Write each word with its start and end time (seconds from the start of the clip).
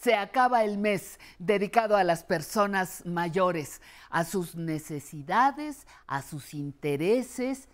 Se 0.00 0.14
acaba 0.14 0.64
el 0.64 0.78
mes 0.78 1.20
dedicado 1.38 1.94
a 1.94 2.04
las 2.04 2.24
personas 2.24 3.04
mayores, 3.04 3.82
a 4.08 4.24
sus 4.24 4.54
necesidades, 4.54 5.86
a 6.06 6.22
sus 6.22 6.54
intereses, 6.54 7.68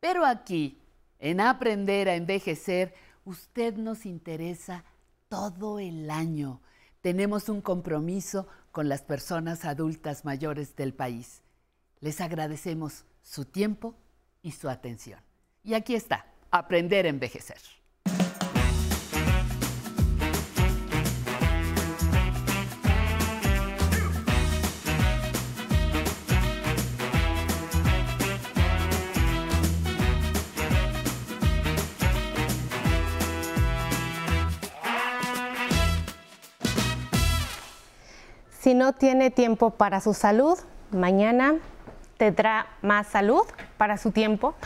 pero 0.00 0.26
aquí, 0.26 0.82
en 1.20 1.40
Aprender 1.40 2.08
a 2.08 2.16
Envejecer, 2.16 2.94
usted 3.24 3.76
nos 3.76 4.06
interesa 4.06 4.84
todo 5.28 5.78
el 5.78 6.10
año. 6.10 6.60
Tenemos 7.00 7.48
un 7.48 7.60
compromiso 7.60 8.48
con 8.72 8.88
las 8.88 9.02
personas 9.02 9.64
adultas 9.64 10.24
mayores 10.24 10.74
del 10.74 10.94
país. 10.94 11.42
Les 12.00 12.20
agradecemos 12.20 13.04
su 13.22 13.44
tiempo 13.44 13.94
y 14.42 14.50
su 14.50 14.68
atención. 14.68 15.20
Y 15.62 15.74
aquí 15.74 15.94
está, 15.94 16.26
Aprender 16.50 17.06
a 17.06 17.10
Envejecer. 17.10 17.77
Si 38.60 38.74
no 38.74 38.92
tiene 38.92 39.30
tiempo 39.30 39.70
para 39.70 40.00
su 40.00 40.14
salud, 40.14 40.58
mañana 40.90 41.54
tendrá 42.16 42.66
más 42.82 43.06
salud 43.06 43.42
para 43.76 43.96
su 43.96 44.10
tiempo. 44.10 44.56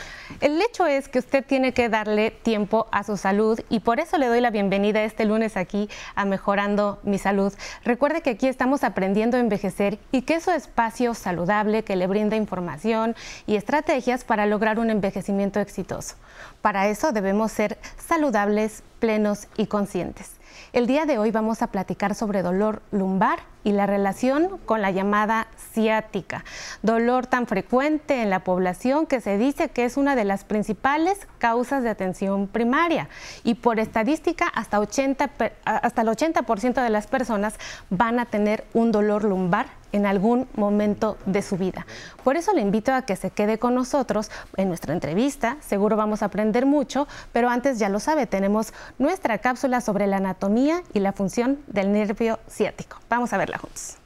El 0.41 0.59
hecho 0.59 0.87
es 0.87 1.07
que 1.07 1.19
usted 1.19 1.45
tiene 1.45 1.73
que 1.73 1.89
darle 1.89 2.31
tiempo 2.31 2.87
a 2.91 3.03
su 3.03 3.17
salud 3.17 3.59
y 3.69 3.81
por 3.81 3.99
eso 3.99 4.17
le 4.17 4.25
doy 4.25 4.41
la 4.41 4.49
bienvenida 4.49 5.03
este 5.03 5.25
lunes 5.25 5.55
aquí 5.57 5.89
a 6.15 6.25
Mejorando 6.25 6.99
mi 7.03 7.19
Salud. 7.19 7.53
Recuerde 7.85 8.23
que 8.23 8.31
aquí 8.31 8.47
estamos 8.47 8.83
aprendiendo 8.83 9.37
a 9.37 9.41
envejecer 9.41 9.99
y 10.11 10.23
que 10.23 10.35
es 10.35 10.47
un 10.47 10.55
espacio 10.55 11.13
saludable 11.13 11.83
que 11.83 11.95
le 11.95 12.07
brinda 12.07 12.35
información 12.35 13.15
y 13.45 13.55
estrategias 13.57 14.23
para 14.23 14.47
lograr 14.47 14.79
un 14.79 14.89
envejecimiento 14.89 15.59
exitoso. 15.59 16.15
Para 16.63 16.87
eso 16.87 17.11
debemos 17.11 17.51
ser 17.51 17.77
saludables, 17.97 18.81
plenos 18.97 19.47
y 19.55 19.67
conscientes. 19.67 20.31
El 20.73 20.87
día 20.87 21.05
de 21.05 21.19
hoy 21.19 21.29
vamos 21.29 21.61
a 21.61 21.67
platicar 21.67 22.15
sobre 22.15 22.41
dolor 22.41 22.81
lumbar 22.89 23.41
y 23.63 23.73
la 23.73 23.85
relación 23.85 24.57
con 24.65 24.81
la 24.81 24.89
llamada 24.89 25.45
ciática, 25.71 26.43
dolor 26.81 27.27
tan 27.27 27.45
frecuente 27.45 28.23
en 28.23 28.31
la 28.31 28.43
población 28.43 29.05
que 29.05 29.21
se 29.21 29.37
dice 29.37 29.69
que 29.69 29.85
es 29.85 29.97
una 29.97 30.15
de 30.15 30.25
las 30.25 30.45
principales 30.45 31.27
causas 31.37 31.83
de 31.83 31.91
atención 31.91 32.47
primaria. 32.47 33.07
Y 33.43 33.53
por 33.53 33.79
estadística 33.79 34.47
hasta, 34.47 34.79
80, 34.79 35.29
hasta 35.63 36.01
el 36.01 36.07
80% 36.07 36.83
de 36.83 36.89
las 36.89 37.05
personas 37.05 37.53
van 37.91 38.17
a 38.17 38.25
tener 38.25 38.65
un 38.73 38.91
dolor 38.91 39.25
lumbar 39.25 39.82
en 39.93 40.05
algún 40.05 40.47
momento 40.55 41.17
de 41.25 41.41
su 41.41 41.55
vida. 41.55 41.87
Por 42.25 42.35
eso 42.35 42.53
le 42.53 42.61
invito 42.61 42.91
a 42.93 43.03
que 43.03 43.15
se 43.15 43.31
quede 43.31 43.57
con 43.57 43.73
nosotros 43.73 44.29
en 44.57 44.67
nuestra 44.67 44.93
entrevista. 44.93 45.57
Seguro 45.61 45.95
vamos 45.95 46.21
a 46.21 46.25
aprender 46.25 46.65
mucho, 46.65 47.07
pero 47.31 47.49
antes 47.49 47.79
ya 47.79 47.87
lo 47.87 48.01
sabe, 48.01 48.27
tenemos 48.27 48.73
nuestra 48.99 49.37
cápsula 49.37 49.79
sobre 49.79 50.07
la 50.07 50.17
anatomía 50.17 50.83
y 50.93 50.99
la 50.99 51.13
función 51.13 51.59
del 51.67 51.93
nervio 51.93 52.39
ciático. 52.49 52.97
Vamos 53.09 53.31
a 53.31 53.37
verla 53.37 53.57
juntos. 53.57 53.97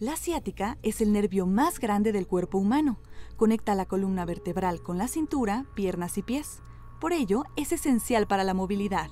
La 0.00 0.16
ciática 0.16 0.76
es 0.82 1.00
el 1.00 1.12
nervio 1.12 1.46
más 1.46 1.78
grande 1.78 2.12
del 2.12 2.26
cuerpo 2.26 2.58
humano. 2.58 2.98
Conecta 3.36 3.74
la 3.74 3.86
columna 3.86 4.24
vertebral 4.24 4.82
con 4.82 4.98
la 4.98 5.08
cintura, 5.08 5.64
piernas 5.74 6.18
y 6.18 6.22
pies. 6.22 6.60
Por 7.00 7.12
ello, 7.12 7.44
es 7.56 7.72
esencial 7.72 8.26
para 8.26 8.44
la 8.44 8.54
movilidad. 8.54 9.08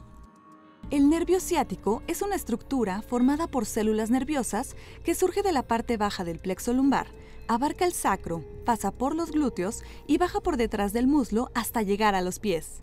El 0.92 1.08
nervio 1.08 1.40
ciático 1.40 2.02
es 2.06 2.20
una 2.20 2.36
estructura 2.36 3.00
formada 3.00 3.46
por 3.46 3.64
células 3.64 4.10
nerviosas 4.10 4.76
que 5.02 5.14
surge 5.14 5.40
de 5.40 5.50
la 5.50 5.62
parte 5.62 5.96
baja 5.96 6.22
del 6.22 6.38
plexo 6.38 6.74
lumbar, 6.74 7.06
abarca 7.48 7.86
el 7.86 7.94
sacro, 7.94 8.44
pasa 8.66 8.90
por 8.90 9.16
los 9.16 9.30
glúteos 9.30 9.84
y 10.06 10.18
baja 10.18 10.42
por 10.42 10.58
detrás 10.58 10.92
del 10.92 11.06
muslo 11.06 11.50
hasta 11.54 11.80
llegar 11.80 12.14
a 12.14 12.20
los 12.20 12.38
pies. 12.38 12.82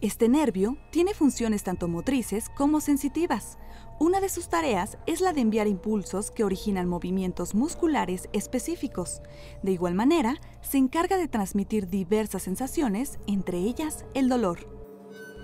Este 0.00 0.28
nervio 0.28 0.78
tiene 0.90 1.14
funciones 1.14 1.62
tanto 1.62 1.86
motrices 1.86 2.48
como 2.56 2.80
sensitivas. 2.80 3.56
Una 4.00 4.20
de 4.20 4.30
sus 4.30 4.48
tareas 4.48 4.98
es 5.06 5.20
la 5.20 5.32
de 5.32 5.40
enviar 5.40 5.68
impulsos 5.68 6.32
que 6.32 6.42
originan 6.42 6.88
movimientos 6.88 7.54
musculares 7.54 8.28
específicos. 8.32 9.22
De 9.62 9.70
igual 9.70 9.94
manera, 9.94 10.40
se 10.60 10.78
encarga 10.78 11.16
de 11.16 11.28
transmitir 11.28 11.88
diversas 11.88 12.42
sensaciones, 12.42 13.20
entre 13.28 13.58
ellas 13.58 14.06
el 14.14 14.28
dolor. 14.28 14.77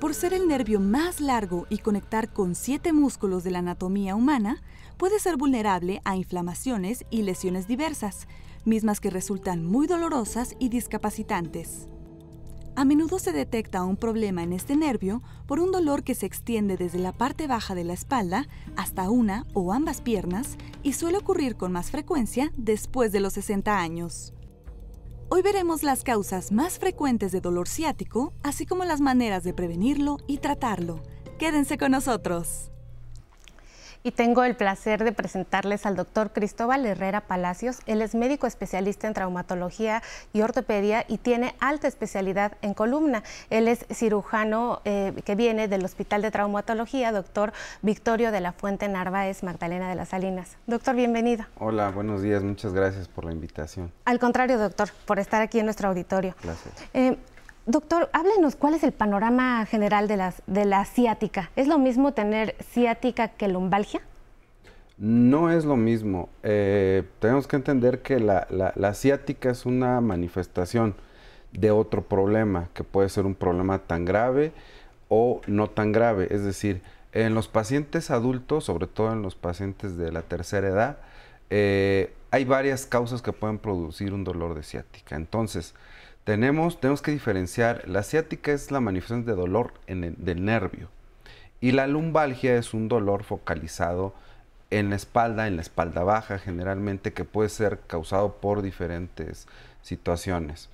Por 0.00 0.14
ser 0.14 0.34
el 0.34 0.48
nervio 0.48 0.80
más 0.80 1.20
largo 1.20 1.66
y 1.70 1.78
conectar 1.78 2.32
con 2.32 2.54
siete 2.54 2.92
músculos 2.92 3.44
de 3.44 3.50
la 3.50 3.60
anatomía 3.60 4.14
humana, 4.14 4.62
puede 4.96 5.18
ser 5.18 5.36
vulnerable 5.36 6.00
a 6.04 6.16
inflamaciones 6.16 7.04
y 7.10 7.22
lesiones 7.22 7.66
diversas, 7.66 8.26
mismas 8.64 9.00
que 9.00 9.10
resultan 9.10 9.64
muy 9.64 9.86
dolorosas 9.86 10.56
y 10.58 10.68
discapacitantes. 10.68 11.88
A 12.76 12.84
menudo 12.84 13.20
se 13.20 13.32
detecta 13.32 13.84
un 13.84 13.96
problema 13.96 14.42
en 14.42 14.52
este 14.52 14.74
nervio 14.74 15.22
por 15.46 15.60
un 15.60 15.70
dolor 15.70 16.02
que 16.02 16.16
se 16.16 16.26
extiende 16.26 16.76
desde 16.76 16.98
la 16.98 17.12
parte 17.12 17.46
baja 17.46 17.76
de 17.76 17.84
la 17.84 17.92
espalda 17.92 18.48
hasta 18.76 19.08
una 19.10 19.46
o 19.54 19.72
ambas 19.72 20.00
piernas 20.00 20.56
y 20.82 20.94
suele 20.94 21.18
ocurrir 21.18 21.54
con 21.54 21.70
más 21.70 21.92
frecuencia 21.92 22.50
después 22.56 23.12
de 23.12 23.20
los 23.20 23.34
60 23.34 23.78
años. 23.78 24.34
Hoy 25.34 25.42
veremos 25.42 25.82
las 25.82 26.04
causas 26.04 26.52
más 26.52 26.78
frecuentes 26.78 27.32
de 27.32 27.40
dolor 27.40 27.66
ciático, 27.66 28.32
así 28.44 28.66
como 28.66 28.84
las 28.84 29.00
maneras 29.00 29.42
de 29.42 29.52
prevenirlo 29.52 30.18
y 30.28 30.38
tratarlo. 30.38 31.02
Quédense 31.40 31.76
con 31.76 31.90
nosotros 31.90 32.70
y 34.06 34.12
tengo 34.12 34.44
el 34.44 34.54
placer 34.54 35.02
de 35.02 35.12
presentarles 35.12 35.86
al 35.86 35.96
doctor 35.96 36.30
Cristóbal 36.30 36.84
Herrera 36.84 37.22
Palacios. 37.22 37.78
Él 37.86 38.02
es 38.02 38.14
médico 38.14 38.46
especialista 38.46 39.08
en 39.08 39.14
traumatología 39.14 40.02
y 40.34 40.42
ortopedia 40.42 41.06
y 41.08 41.16
tiene 41.16 41.54
alta 41.58 41.88
especialidad 41.88 42.52
en 42.60 42.74
columna. 42.74 43.22
Él 43.48 43.66
es 43.66 43.86
cirujano 43.90 44.82
eh, 44.84 45.14
que 45.24 45.34
viene 45.34 45.68
del 45.68 45.84
Hospital 45.86 46.20
de 46.20 46.30
Traumatología, 46.30 47.12
doctor 47.12 47.54
Victorio 47.80 48.30
de 48.30 48.40
la 48.40 48.52
Fuente 48.52 48.88
Narváez, 48.88 49.42
Magdalena 49.42 49.88
de 49.88 49.94
las 49.94 50.10
Salinas. 50.10 50.58
Doctor, 50.66 50.94
bienvenido. 50.94 51.46
Hola, 51.58 51.90
buenos 51.90 52.20
días, 52.20 52.42
muchas 52.42 52.74
gracias 52.74 53.08
por 53.08 53.24
la 53.24 53.32
invitación. 53.32 53.90
Al 54.04 54.18
contrario, 54.18 54.58
doctor, 54.58 54.90
por 55.06 55.18
estar 55.18 55.40
aquí 55.40 55.60
en 55.60 55.64
nuestro 55.64 55.88
auditorio. 55.88 56.34
Gracias. 56.42 56.74
Eh, 56.92 57.16
Doctor, 57.66 58.10
háblenos 58.12 58.56
cuál 58.56 58.74
es 58.74 58.84
el 58.84 58.92
panorama 58.92 59.64
general 59.64 60.06
de, 60.06 60.32
de 60.46 60.64
la 60.66 60.84
ciática. 60.84 61.50
¿Es 61.56 61.66
lo 61.66 61.78
mismo 61.78 62.12
tener 62.12 62.56
ciática 62.60 63.28
que 63.28 63.48
lumbalgia? 63.48 64.02
No 64.98 65.50
es 65.50 65.64
lo 65.64 65.76
mismo. 65.76 66.28
Eh, 66.42 67.04
tenemos 67.20 67.46
que 67.46 67.56
entender 67.56 68.02
que 68.02 68.20
la, 68.20 68.46
la, 68.50 68.94
ciática 68.94 69.50
es 69.50 69.64
una 69.64 70.00
manifestación 70.02 70.94
de 71.52 71.70
otro 71.70 72.02
problema, 72.02 72.68
que 72.74 72.84
puede 72.84 73.08
ser 73.08 73.24
un 73.24 73.34
problema 73.34 73.78
tan 73.78 74.04
grave 74.04 74.52
o 75.08 75.40
no 75.46 75.70
tan 75.70 75.90
grave. 75.90 76.28
Es 76.30 76.44
decir, 76.44 76.82
en 77.12 77.34
los 77.34 77.48
pacientes 77.48 78.10
adultos, 78.10 78.64
sobre 78.64 78.86
todo 78.86 79.10
en 79.12 79.22
los 79.22 79.36
pacientes 79.36 79.96
de 79.96 80.12
la 80.12 80.20
tercera 80.20 80.68
edad, 80.68 80.98
eh, 81.48 82.12
hay 82.30 82.44
varias 82.44 82.84
causas 82.86 83.22
que 83.22 83.32
pueden 83.32 83.58
producir 83.58 84.12
un 84.12 84.22
dolor 84.22 84.54
de 84.54 84.62
ciática. 84.62 85.16
Entonces, 85.16 85.74
tenemos, 86.24 86.80
tenemos 86.80 87.02
que 87.02 87.10
diferenciar, 87.10 87.86
la 87.86 88.02
ciática 88.02 88.52
es 88.52 88.70
la 88.70 88.80
manifestación 88.80 89.24
de 89.26 89.34
dolor 89.34 89.74
en 89.86 90.16
del 90.18 90.44
nervio 90.44 90.88
y 91.60 91.72
la 91.72 91.86
lumbalgia 91.86 92.56
es 92.56 92.74
un 92.74 92.88
dolor 92.88 93.24
focalizado 93.24 94.14
en 94.70 94.90
la 94.90 94.96
espalda, 94.96 95.46
en 95.46 95.56
la 95.56 95.62
espalda 95.62 96.02
baja 96.02 96.38
generalmente, 96.38 97.12
que 97.12 97.24
puede 97.24 97.48
ser 97.48 97.80
causado 97.86 98.34
por 98.36 98.62
diferentes 98.62 99.46
situaciones. 99.82 100.68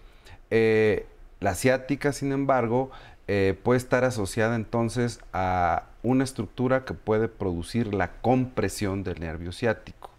Eh, 0.50 1.06
la 1.41 1.55
ciática, 1.55 2.12
sin 2.12 2.32
embargo, 2.32 2.91
eh, 3.29 3.58
puede 3.62 3.79
estar 3.79 4.05
asociada 4.05 4.56
entonces 4.56 5.20
a 5.32 5.85
una 6.03 6.25
estructura 6.25 6.85
que 6.85 6.94
puede 6.94 7.29
producir 7.29 7.94
la 7.94 8.12
compresión 8.20 9.05
del 9.05 9.20
nervio 9.20 9.53
ciático. 9.53 10.11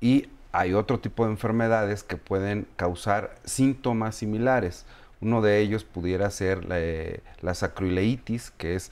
Y 0.00 0.28
hay 0.52 0.74
otro 0.74 0.98
tipo 1.00 1.24
de 1.24 1.32
enfermedades 1.32 2.02
que 2.02 2.16
pueden 2.16 2.66
causar 2.76 3.34
síntomas 3.44 4.16
similares. 4.16 4.84
Uno 5.20 5.42
de 5.42 5.60
ellos 5.60 5.84
pudiera 5.84 6.30
ser 6.30 6.64
la, 6.64 6.80
eh, 6.80 7.20
sacroileitis, 7.52 8.50
que 8.52 8.74
es 8.74 8.90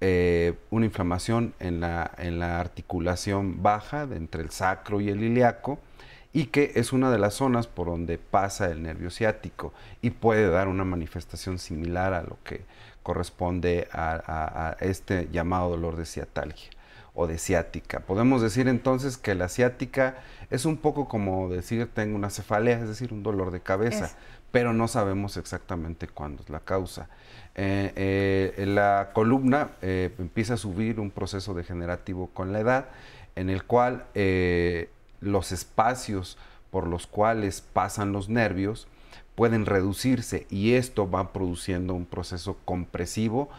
eh, 0.00 0.54
una 0.70 0.86
inflamación 0.86 1.54
en 1.58 1.80
la, 1.80 2.10
en 2.18 2.38
la, 2.38 2.60
articulación 2.60 3.62
baja 3.62 4.02
entre 4.02 4.42
el 4.42 4.50
sacro 4.50 5.00
y 5.00 5.08
el 5.08 5.22
ilíaco 5.22 5.78
y 6.32 6.46
que 6.46 6.72
es 6.76 6.92
una 6.92 7.10
de 7.10 7.18
las 7.18 7.34
zonas 7.34 7.66
por 7.66 7.88
donde 7.88 8.16
pasa 8.16 8.70
el 8.70 8.82
nervio 8.82 9.10
ciático 9.10 9.72
y 10.00 10.10
puede 10.10 10.48
dar 10.48 10.68
una 10.68 10.84
manifestación 10.84 11.58
similar 11.58 12.14
a 12.14 12.22
lo 12.22 12.38
que 12.44 12.62
corresponde 13.02 13.88
a, 13.90 14.68
a 14.68 14.76
este 14.80 15.28
llamado 15.32 15.70
dolor 15.70 15.96
de 15.96 16.06
ciatalgia. 16.06 16.70
O 17.20 17.26
de 17.26 17.36
ciática. 17.36 18.00
Podemos 18.00 18.40
decir 18.40 18.66
entonces 18.66 19.18
que 19.18 19.34
la 19.34 19.50
ciática 19.50 20.16
es 20.48 20.64
un 20.64 20.78
poco 20.78 21.06
como 21.06 21.50
decir 21.50 21.86
tengo 21.92 22.16
una 22.16 22.30
cefalea, 22.30 22.80
es 22.80 22.88
decir, 22.88 23.12
un 23.12 23.22
dolor 23.22 23.50
de 23.50 23.60
cabeza, 23.60 24.16
pero 24.50 24.72
no 24.72 24.88
sabemos 24.88 25.36
exactamente 25.36 26.08
cuándo 26.08 26.42
es 26.42 26.48
la 26.48 26.60
causa. 26.60 27.10
Eh, 27.56 27.92
eh, 28.56 28.64
la 28.64 29.10
columna 29.12 29.72
eh, 29.82 30.14
empieza 30.18 30.54
a 30.54 30.56
subir 30.56 30.98
un 30.98 31.10
proceso 31.10 31.52
degenerativo 31.52 32.28
con 32.28 32.54
la 32.54 32.60
edad, 32.60 32.86
en 33.36 33.50
el 33.50 33.64
cual 33.64 34.06
los 35.20 35.52
espacios 35.52 36.38
por 36.70 36.86
los 36.86 37.06
cuales 37.06 37.60
pasan 37.60 38.12
los 38.12 38.30
nervios 38.30 38.88
pueden 39.34 39.66
reducirse 39.66 40.46
y 40.48 40.72
esto 40.72 41.10
va 41.10 41.34
produciendo 41.34 41.92
un 41.92 42.06
proceso 42.06 42.56
compresivo, 42.64 43.50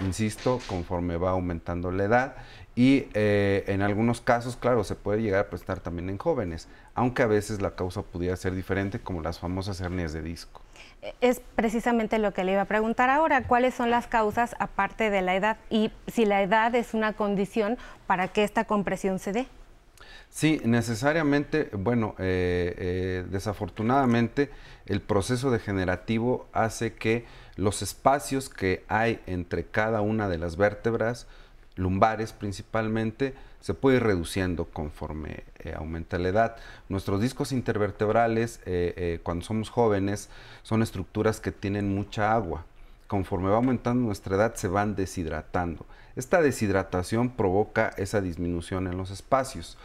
insisto, 0.00 0.60
conforme 0.68 1.16
va 1.16 1.30
aumentando 1.30 1.90
la 1.90 2.04
edad 2.04 2.36
y 2.74 3.06
en 3.14 3.82
algunos 3.82 4.20
casos, 4.20 4.56
claro, 4.56 4.84
se 4.84 4.94
puede 4.94 5.22
llegar 5.22 5.40
a 5.40 5.50
prestar 5.50 5.80
también 5.80 6.10
en 6.10 6.18
jóvenes, 6.18 6.68
aunque 6.94 7.22
a 7.22 7.26
veces 7.26 7.62
la 7.62 7.74
causa 7.74 8.02
pudiera 8.02 8.36
ser 8.36 8.54
diferente 8.54 9.00
como 9.00 9.22
las 9.22 9.38
famosas 9.38 9.80
hernias 9.80 10.12
de 10.12 10.22
disco 10.22 10.60
es 11.20 11.40
precisamente 11.54 12.18
lo 12.18 12.32
que 12.32 12.44
le 12.44 12.52
iba 12.52 12.62
a 12.62 12.66
preguntar 12.66 13.10
ahora, 13.10 13.44
¿cuáles 13.44 13.74
son 13.74 13.90
las 13.90 14.06
causas 14.06 14.56
aparte 14.58 15.10
de 15.10 15.22
la 15.22 15.34
edad 15.34 15.56
y 15.70 15.90
si 16.06 16.24
la 16.24 16.42
edad 16.42 16.74
es 16.74 16.94
una 16.94 17.12
condición 17.12 17.78
para 18.06 18.28
que 18.28 18.44
esta 18.44 18.64
compresión 18.64 19.18
se 19.18 19.32
dé? 19.32 19.46
Sí, 20.28 20.60
necesariamente, 20.64 21.70
bueno, 21.72 22.14
eh, 22.18 22.74
eh, 22.76 23.24
desafortunadamente 23.30 24.50
el 24.86 25.00
proceso 25.00 25.50
degenerativo 25.50 26.46
hace 26.52 26.94
que 26.94 27.24
los 27.56 27.82
espacios 27.82 28.48
que 28.48 28.84
hay 28.88 29.20
entre 29.26 29.64
cada 29.64 30.02
una 30.02 30.28
de 30.28 30.38
las 30.38 30.56
vértebras, 30.56 31.26
lumbares 31.74 32.32
principalmente, 32.32 33.34
se 33.60 33.74
puede 33.74 33.96
ir 33.96 34.04
reduciendo 34.04 34.66
conforme 34.66 35.42
eh, 35.58 35.74
aumenta 35.76 36.18
la 36.18 36.28
edad. 36.28 36.56
Nuestros 36.88 37.20
discos 37.20 37.50
intervertebrales, 37.50 38.60
eh, 38.64 38.94
eh, 38.96 39.20
cuando 39.24 39.44
somos 39.44 39.70
jóvenes, 39.70 40.28
son 40.62 40.82
estructuras 40.82 41.40
que 41.40 41.50
tienen 41.50 41.92
mucha 41.92 42.32
agua. 42.32 42.64
Conforme 43.08 43.50
va 43.50 43.56
aumentando 43.56 44.06
nuestra 44.06 44.36
edad, 44.36 44.54
se 44.54 44.68
van 44.68 44.94
deshidratando. 44.94 45.84
Esta 46.14 46.42
deshidratación 46.42 47.30
provoca 47.30 47.88
esa 47.96 48.20
disminución 48.20 48.86
en 48.86 48.96
los 48.96 49.10
espacios. 49.10 49.76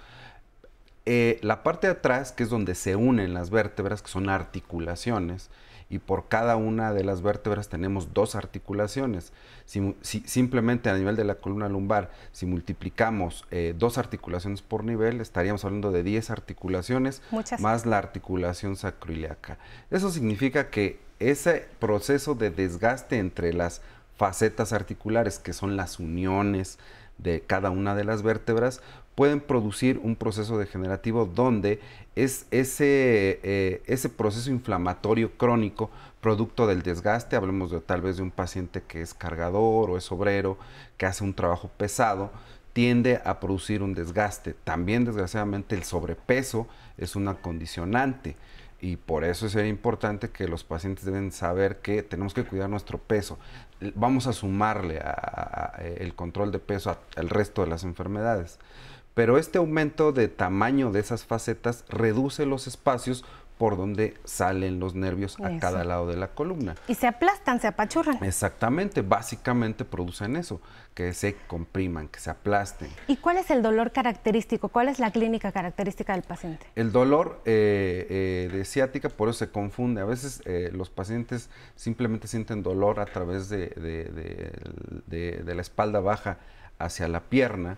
la 1.05 1.63
parte 1.63 1.87
de 1.87 1.93
atrás, 1.93 2.31
que 2.31 2.43
es 2.43 2.49
donde 2.49 2.75
se 2.75 2.95
unen 2.95 3.33
las 3.33 3.49
vértebras, 3.49 4.03
que 4.03 4.09
son 4.09 4.29
articulaciones, 4.29 5.49
y 5.91 5.99
por 5.99 6.29
cada 6.29 6.55
una 6.55 6.93
de 6.93 7.03
las 7.03 7.21
vértebras 7.21 7.67
tenemos 7.67 8.13
dos 8.13 8.35
articulaciones. 8.35 9.33
Si, 9.65 9.93
simplemente 10.01 10.89
a 10.89 10.95
nivel 10.95 11.17
de 11.17 11.25
la 11.25 11.35
columna 11.35 11.67
lumbar, 11.67 12.11
si 12.31 12.45
multiplicamos 12.45 13.45
eh, 13.51 13.75
dos 13.77 13.97
articulaciones 13.97 14.61
por 14.61 14.85
nivel, 14.85 15.19
estaríamos 15.19 15.65
hablando 15.65 15.91
de 15.91 16.03
10 16.03 16.29
articulaciones 16.29 17.21
más 17.59 17.85
la 17.85 17.97
articulación 17.97 18.77
sacroiliaca. 18.77 19.57
Eso 19.89 20.09
significa 20.11 20.69
que 20.69 20.99
ese 21.19 21.67
proceso 21.79 22.35
de 22.35 22.51
desgaste 22.51 23.17
entre 23.17 23.51
las 23.51 23.81
facetas 24.15 24.71
articulares, 24.71 25.39
que 25.39 25.51
son 25.51 25.75
las 25.75 25.99
uniones 25.99 26.79
de 27.17 27.41
cada 27.41 27.69
una 27.69 27.95
de 27.95 28.05
las 28.05 28.23
vértebras, 28.23 28.81
pueden 29.15 29.41
producir 29.41 29.99
un 30.03 30.15
proceso 30.15 30.57
degenerativo 30.57 31.25
donde 31.25 31.79
es 32.15 32.45
ese, 32.51 33.39
eh, 33.43 33.83
ese 33.85 34.09
proceso 34.09 34.49
inflamatorio 34.49 35.31
crónico 35.37 35.89
producto 36.21 36.67
del 36.67 36.83
desgaste, 36.83 37.35
hablemos 37.35 37.71
de 37.71 37.81
tal 37.81 38.01
vez 38.01 38.17
de 38.17 38.23
un 38.23 38.31
paciente 38.31 38.83
que 38.87 39.01
es 39.01 39.13
cargador 39.13 39.89
o 39.89 39.97
es 39.97 40.11
obrero, 40.11 40.57
que 40.97 41.05
hace 41.05 41.23
un 41.23 41.33
trabajo 41.33 41.69
pesado, 41.77 42.31
tiende 42.73 43.19
a 43.25 43.39
producir 43.39 43.83
un 43.83 43.93
desgaste. 43.93 44.53
También 44.63 45.03
desgraciadamente 45.03 45.75
el 45.75 45.83
sobrepeso 45.83 46.67
es 46.97 47.15
una 47.15 47.35
condicionante 47.35 48.37
y 48.79 48.95
por 48.95 49.23
eso 49.23 49.45
es 49.45 49.55
importante 49.55 50.29
que 50.29 50.47
los 50.47 50.63
pacientes 50.63 51.05
deben 51.05 51.31
saber 51.31 51.79
que 51.81 52.01
tenemos 52.01 52.33
que 52.33 52.43
cuidar 52.43 52.69
nuestro 52.69 52.97
peso. 52.97 53.37
Vamos 53.95 54.27
a 54.27 54.33
sumarle 54.33 55.01
el 55.97 56.15
control 56.15 56.51
de 56.51 56.59
peso 56.59 56.97
al 57.15 57.29
resto 57.29 57.61
de 57.63 57.67
las 57.67 57.83
enfermedades 57.83 58.59
pero 59.13 59.37
este 59.37 59.57
aumento 59.57 60.11
de 60.11 60.27
tamaño 60.27 60.91
de 60.91 60.99
esas 60.99 61.25
facetas 61.25 61.85
reduce 61.89 62.45
los 62.45 62.67
espacios 62.67 63.25
por 63.61 63.77
donde 63.77 64.15
salen 64.23 64.79
los 64.79 64.95
nervios 64.95 65.39
a 65.39 65.59
cada 65.59 65.83
lado 65.83 66.07
de 66.07 66.17
la 66.17 66.29
columna. 66.29 66.73
Y 66.87 66.95
se 66.95 67.05
aplastan, 67.05 67.61
se 67.61 67.67
apachurran. 67.67 68.17
Exactamente, 68.23 69.03
básicamente 69.03 69.85
producen 69.85 70.35
eso, 70.35 70.59
que 70.95 71.13
se 71.13 71.35
compriman, 71.45 72.07
que 72.07 72.19
se 72.19 72.31
aplasten. 72.31 72.89
¿Y 73.07 73.17
cuál 73.17 73.37
es 73.37 73.51
el 73.51 73.61
dolor 73.61 73.91
característico? 73.91 74.69
¿Cuál 74.69 74.87
es 74.89 74.97
la 74.97 75.11
clínica 75.11 75.51
característica 75.51 76.13
del 76.13 76.23
paciente? 76.23 76.65
El 76.75 76.91
dolor 76.91 77.39
eh, 77.45 78.07
eh, 78.09 78.49
de 78.51 78.65
ciática, 78.65 79.09
por 79.09 79.29
eso 79.29 79.37
se 79.37 79.51
confunde. 79.51 80.01
A 80.01 80.05
veces 80.05 80.41
eh, 80.45 80.71
los 80.73 80.89
pacientes 80.89 81.51
simplemente 81.75 82.27
sienten 82.27 82.63
dolor 82.63 82.99
a 82.99 83.05
través 83.05 83.47
de, 83.47 83.67
de 85.05 85.53
la 85.53 85.61
espalda 85.61 85.99
baja 85.99 86.39
hacia 86.79 87.07
la 87.07 87.19
pierna, 87.19 87.77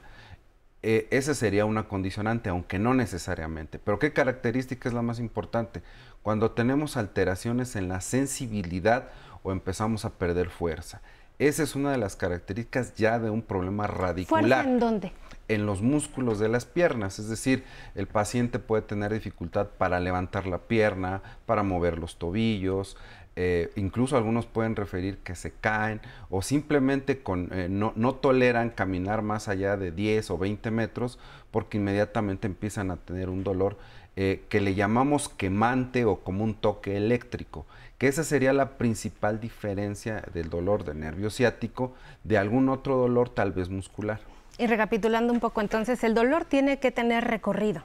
eh, 0.84 1.08
esa 1.12 1.34
sería 1.34 1.64
una 1.66 1.88
condicionante, 1.88 2.50
aunque 2.50 2.78
no 2.78 2.94
necesariamente. 2.94 3.80
Pero 3.80 4.00
¿qué 4.00 4.12
característica 4.12 4.90
es 4.90 4.94
la 4.94 5.02
más 5.02 5.20
importante? 5.20 5.82
Cuando 6.22 6.52
tenemos 6.52 6.98
alteraciones 6.98 7.78
en 7.78 7.88
la 7.88 8.02
sensibilidad 8.02 9.10
o 9.44 9.54
empezamos 9.54 10.04
a 10.04 10.10
perder 10.12 10.50
fuerza. 10.50 11.02
Esa 11.40 11.64
es 11.64 11.76
una 11.76 11.92
de 11.92 11.98
las 11.98 12.16
características 12.16 12.96
ya 12.96 13.18
de 13.18 13.30
un 13.30 13.42
problema 13.42 13.88
radicular. 13.88 14.64
¿Fuerza 14.64 14.70
en 14.70 14.80
dónde? 14.80 15.12
En 15.48 15.66
los 15.66 15.82
músculos 15.82 16.40
de 16.40 16.50
las 16.50 16.66
piernas, 16.66 17.18
es 17.18 17.28
decir, 17.28 17.64
el 17.96 18.08
paciente 18.08 18.60
puede 18.60 18.82
tener 18.82 19.14
dificultad 19.14 19.68
para 19.78 20.00
levantar 20.00 20.48
la 20.48 20.60
pierna, 20.60 21.22
para 21.46 21.64
mover 21.64 21.98
los 21.98 22.18
tobillos, 22.18 22.98
eh, 23.36 23.72
incluso 23.76 24.16
algunos 24.16 24.46
pueden 24.46 24.76
referir 24.76 25.18
que 25.18 25.36
se 25.36 25.52
caen 25.52 26.02
o 26.30 26.42
simplemente 26.42 27.24
con, 27.24 27.50
eh, 27.52 27.68
no, 27.70 27.94
no, 27.96 28.14
toleran 28.14 28.70
caminar 28.70 29.24
más 29.24 29.48
allá 29.48 29.76
de 29.76 29.92
10 29.92 30.30
o 30.32 30.38
20 30.38 30.70
metros 30.70 31.18
porque 31.50 31.78
inmediatamente 31.78 32.46
empiezan 32.46 32.92
a 32.92 32.98
tener 32.98 33.30
un 33.30 33.44
dolor 33.44 33.78
eh, 34.16 34.44
que 34.50 34.62
le 34.62 34.76
llamamos 34.76 35.28
quemante 35.28 36.06
o 36.06 36.18
como 36.18 36.44
un 36.44 36.54
toque 36.54 36.96
eléctrico, 36.96 37.66
que 37.98 38.08
esa 38.08 38.24
sería 38.24 38.54
la 38.54 38.78
principal 38.78 39.40
diferencia 39.40 40.24
del 40.34 40.52
dolor 40.52 40.84
de 40.84 40.94
nervio 40.94 41.32
ciático 41.32 41.96
de 42.24 42.38
algún 42.38 42.70
otro 42.70 42.98
dolor 42.98 43.30
tal 43.30 43.52
vez 43.52 43.70
muscular. 43.70 44.20
Y 44.60 44.68
recapitulando 44.68 45.34
un 45.34 45.40
poco, 45.40 45.62
entonces 45.62 46.04
el 46.04 46.14
dolor 46.14 46.46
tiene 46.46 46.78
que 46.78 46.92
tener 46.92 47.24
recorrido. 47.24 47.82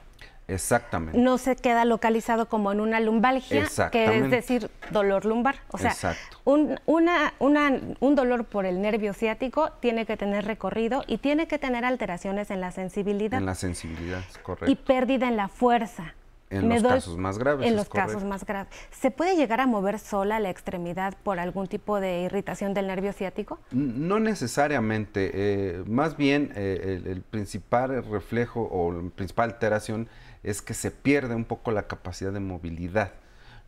Exactamente. 0.49 1.17
No 1.17 1.37
se 1.37 1.55
queda 1.55 1.85
localizado 1.85 2.47
como 2.47 2.71
en 2.71 2.81
una 2.81 2.99
lumbalgia, 2.99 3.67
que 3.91 4.17
es 4.17 4.31
decir, 4.31 4.69
dolor 4.91 5.25
lumbar. 5.25 5.55
O 5.69 5.77
sea, 5.77 5.95
un, 6.43 6.79
una, 6.85 7.33
un 7.39 8.15
dolor 8.15 8.45
por 8.45 8.65
el 8.65 8.81
nervio 8.81 9.13
ciático 9.13 9.71
tiene 9.79 10.05
que 10.05 10.17
tener 10.17 10.45
recorrido 10.45 11.03
y 11.07 11.17
tiene 11.17 11.47
que 11.47 11.59
tener 11.59 11.85
alteraciones 11.85 12.51
en 12.51 12.61
la 12.61 12.71
sensibilidad. 12.71 13.39
En 13.39 13.45
la 13.45 13.55
sensibilidad, 13.55 14.23
correcto. 14.43 14.71
Y 14.71 14.75
pérdida 14.75 15.27
en 15.27 15.37
la 15.37 15.47
fuerza. 15.47 16.13
En 16.49 16.67
los 16.67 16.81
casos 16.81 17.17
más 17.17 17.37
graves. 17.37 17.67
En 17.67 17.75
los 17.75 17.89
casos 17.89 18.23
más 18.23 18.43
graves. 18.43 18.73
¿Se 18.91 19.11
puede 19.11 19.35
llegar 19.35 19.61
a 19.61 19.67
mover 19.67 19.99
sola 19.99 20.39
la 20.39 20.49
extremidad 20.49 21.15
por 21.23 21.39
algún 21.39 21.67
tipo 21.67 21.99
de 21.99 22.23
irritación 22.23 22.73
del 22.73 22.87
nervio 22.87 23.13
ciático? 23.13 23.59
No 23.71 24.19
necesariamente. 24.19 25.29
Eh, 25.33 25.83
más 25.85 26.17
bien, 26.17 26.51
eh, 26.55 27.01
el, 27.05 27.21
principal 27.21 28.03
reflejo 28.03 28.67
o 28.71 28.91
la 28.91 29.09
principal 29.11 29.51
alteración 29.51 30.09
es 30.43 30.61
que 30.61 30.73
se 30.73 30.91
pierde 30.91 31.35
un 31.35 31.45
poco 31.45 31.71
la 31.71 31.87
capacidad 31.87 32.31
de 32.31 32.39
movilidad, 32.39 33.13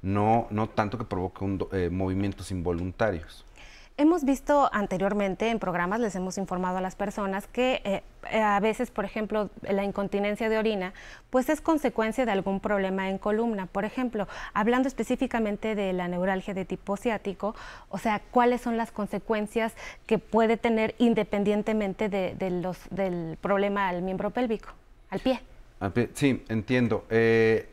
no, 0.02 0.48
no 0.50 0.70
tanto 0.70 0.98
que 0.98 1.06
provoque 1.06 1.46
eh, 1.74 1.90
movimientos 1.90 2.52
involuntarios. 2.52 3.46
Hemos 3.98 4.24
visto 4.24 4.68
anteriormente 4.74 5.50
en 5.50 5.60
programas, 5.60 6.00
les 6.00 6.16
hemos 6.16 6.38
informado 6.38 6.78
a 6.78 6.82
las 6.82 6.96
personas 6.96 7.46
que 7.46 7.82
eh, 7.84 8.04
eh, 8.32 8.42
a 8.42 8.60
veces, 8.60 8.90
por 8.90 9.06
ejemplo, 9.06 9.52
la 9.62 9.84
incontinencia 9.84 10.50
de 10.50 10.58
orina, 10.58 10.94
pues 11.30 11.50
es 11.50 11.62
consecuencia 11.62 12.26
de 12.26 12.32
algún 12.32 12.62
problema 12.62 13.10
en 13.10 13.20
columna. 13.20 13.68
Por 13.68 13.86
ejemplo, 13.86 14.28
hablando 14.54 14.88
específicamente 14.88 15.76
de 15.76 15.94
la 15.94 16.08
neuralgia 16.08 16.54
de 16.54 16.66
tipo 16.66 16.98
ciático, 16.98 17.54
o 17.90 17.98
sea, 18.00 18.22
cuáles 18.32 18.62
son 18.62 18.76
las 18.76 18.92
consecuencias 18.92 19.74
que 20.08 20.18
puede 20.18 20.58
tener 20.58 20.96
independientemente 20.98 22.10
del 22.10 23.38
problema 23.40 23.90
al 23.90 24.02
miembro 24.02 24.32
pélvico, 24.32 24.70
al 25.12 25.20
pie. 25.20 25.42
Sí, 26.14 26.44
entiendo. 26.48 27.06
Eh, 27.10 27.68